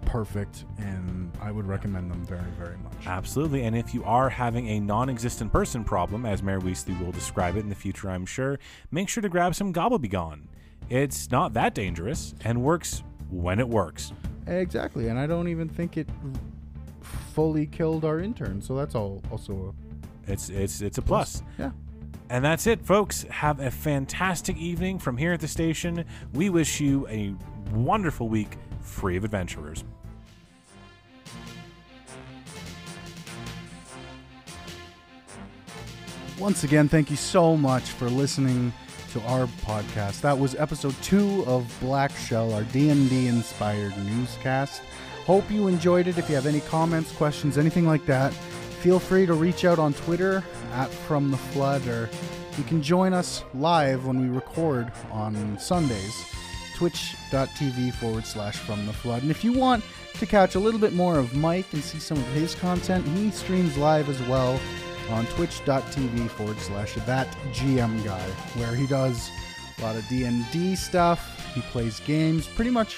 perfect, 0.07 0.65
and 0.77 1.31
I 1.41 1.51
would 1.51 1.67
recommend 1.67 2.09
them 2.09 2.25
very, 2.25 2.49
very 2.57 2.77
much. 2.77 3.05
Absolutely. 3.05 3.65
And 3.65 3.75
if 3.75 3.93
you 3.93 4.03
are 4.05 4.29
having 4.29 4.67
a 4.69 4.79
non 4.79 5.09
existent 5.09 5.51
person 5.51 5.83
problem, 5.83 6.25
as 6.25 6.41
Mayor 6.41 6.61
Weasley 6.61 6.99
will 6.99 7.11
describe 7.11 7.57
it 7.57 7.59
in 7.59 7.69
the 7.69 7.75
future, 7.75 8.09
I'm 8.09 8.25
sure, 8.25 8.57
make 8.89 9.09
sure 9.09 9.21
to 9.21 9.29
grab 9.29 9.53
some 9.53 9.71
Gobblebegone. 9.71 10.47
It's 10.89 11.29
not 11.29 11.53
that 11.53 11.75
dangerous 11.75 12.33
and 12.43 12.63
works 12.63 13.03
when 13.29 13.59
it 13.59 13.67
works. 13.67 14.13
Exactly, 14.47 15.09
and 15.09 15.19
I 15.19 15.27
don't 15.27 15.49
even 15.49 15.67
think 15.67 15.97
it 15.97 16.07
fully 17.01 17.67
killed 17.67 18.05
our 18.05 18.19
intern, 18.19 18.61
so 18.61 18.75
that's 18.75 18.95
all 18.95 19.21
also 19.29 19.75
It's 20.25 20.49
it's 20.49 20.81
it's 20.81 20.97
a 20.97 21.01
a 21.01 21.03
plus. 21.03 21.43
Yeah. 21.59 21.71
And 22.29 22.43
that's 22.43 22.67
it, 22.67 22.85
folks. 22.85 23.23
Have 23.29 23.59
a 23.59 23.71
fantastic 23.71 24.57
evening 24.57 24.99
from 24.99 25.15
here 25.17 25.31
at 25.33 25.39
the 25.39 25.47
station. 25.47 26.03
We 26.33 26.49
wish 26.49 26.81
you 26.81 27.07
a 27.07 27.33
wonderful 27.73 28.27
week 28.27 28.57
free 28.81 29.17
of 29.17 29.23
adventurers. 29.23 29.83
Once 36.39 36.63
again, 36.63 36.87
thank 36.87 37.09
you 37.09 37.15
so 37.15 37.57
much 37.57 37.83
for 37.89 38.11
listening 38.11 38.71
to 39.11 39.19
our 39.21 39.47
podcast. 39.65 40.21
That 40.21 40.37
was 40.37 40.53
episode 40.53 40.93
two 41.01 41.43
of 41.47 41.75
Black 41.81 42.15
Shell, 42.15 42.53
our 42.53 42.61
D&D 42.65 43.27
inspired 43.27 43.97
newscast. 44.05 44.83
Hope 45.25 45.49
you 45.49 45.67
enjoyed 45.67 46.05
it. 46.07 46.19
If 46.19 46.29
you 46.29 46.35
have 46.35 46.45
any 46.45 46.59
comments, 46.61 47.11
questions, 47.13 47.57
anything 47.57 47.87
like 47.87 48.05
that, 48.05 48.31
feel 48.33 48.99
free 48.99 49.25
to 49.25 49.33
reach 49.33 49.65
out 49.65 49.79
on 49.79 49.95
Twitter 49.95 50.43
at 50.73 50.91
From 50.91 51.31
the 51.31 51.37
Flood, 51.37 51.87
or 51.87 52.07
you 52.55 52.63
can 52.65 52.83
join 52.83 53.13
us 53.13 53.43
live 53.55 54.05
when 54.05 54.21
we 54.21 54.29
record 54.29 54.91
on 55.11 55.57
Sundays, 55.57 56.23
twitch.tv 56.75 57.95
forward 57.95 58.27
slash 58.27 58.57
From 58.57 58.85
the 58.85 58.93
Flood. 58.93 59.23
And 59.23 59.31
if 59.31 59.43
you 59.43 59.53
want 59.53 59.83
to 60.13 60.25
catch 60.27 60.53
a 60.53 60.59
little 60.59 60.79
bit 60.79 60.93
more 60.93 61.17
of 61.17 61.33
Mike 61.33 61.73
and 61.73 61.83
see 61.83 61.97
some 61.97 62.17
of 62.19 62.27
his 62.27 62.53
content, 62.53 63.07
he 63.07 63.31
streams 63.31 63.75
live 63.75 64.07
as 64.07 64.21
well 64.27 64.59
on 65.09 65.25
twitch.tv 65.27 66.29
forward 66.29 66.59
slash 66.59 66.95
that 66.95 67.27
GM 67.51 68.03
guy, 68.03 68.21
where 68.55 68.75
he 68.75 68.87
does 68.87 69.29
a 69.77 69.81
lot 69.81 69.95
of 69.95 70.07
D&D 70.07 70.75
stuff. 70.75 71.53
He 71.53 71.61
plays 71.61 71.99
games, 72.01 72.47
pretty 72.47 72.71
much 72.71 72.97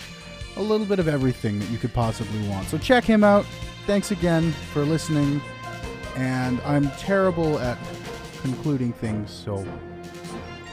a 0.56 0.62
little 0.62 0.86
bit 0.86 1.00
of 1.00 1.08
everything 1.08 1.60
that 1.60 1.70
you 1.70 1.78
could 1.78 1.94
possibly 1.94 2.48
want. 2.48 2.68
So 2.68 2.78
check 2.78 3.04
him 3.04 3.24
out. 3.24 3.46
Thanks 3.86 4.12
again 4.12 4.52
for 4.74 4.84
listening. 4.84 5.42
And 6.16 6.60
I'm 6.62 6.90
terrible 6.92 7.60
at 7.60 7.78
concluding 8.42 8.94
things, 8.94 9.32
so 9.32 9.66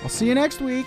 I'll 0.03 0.09
see 0.09 0.27
you 0.27 0.35
next 0.35 0.61
week. 0.61 0.87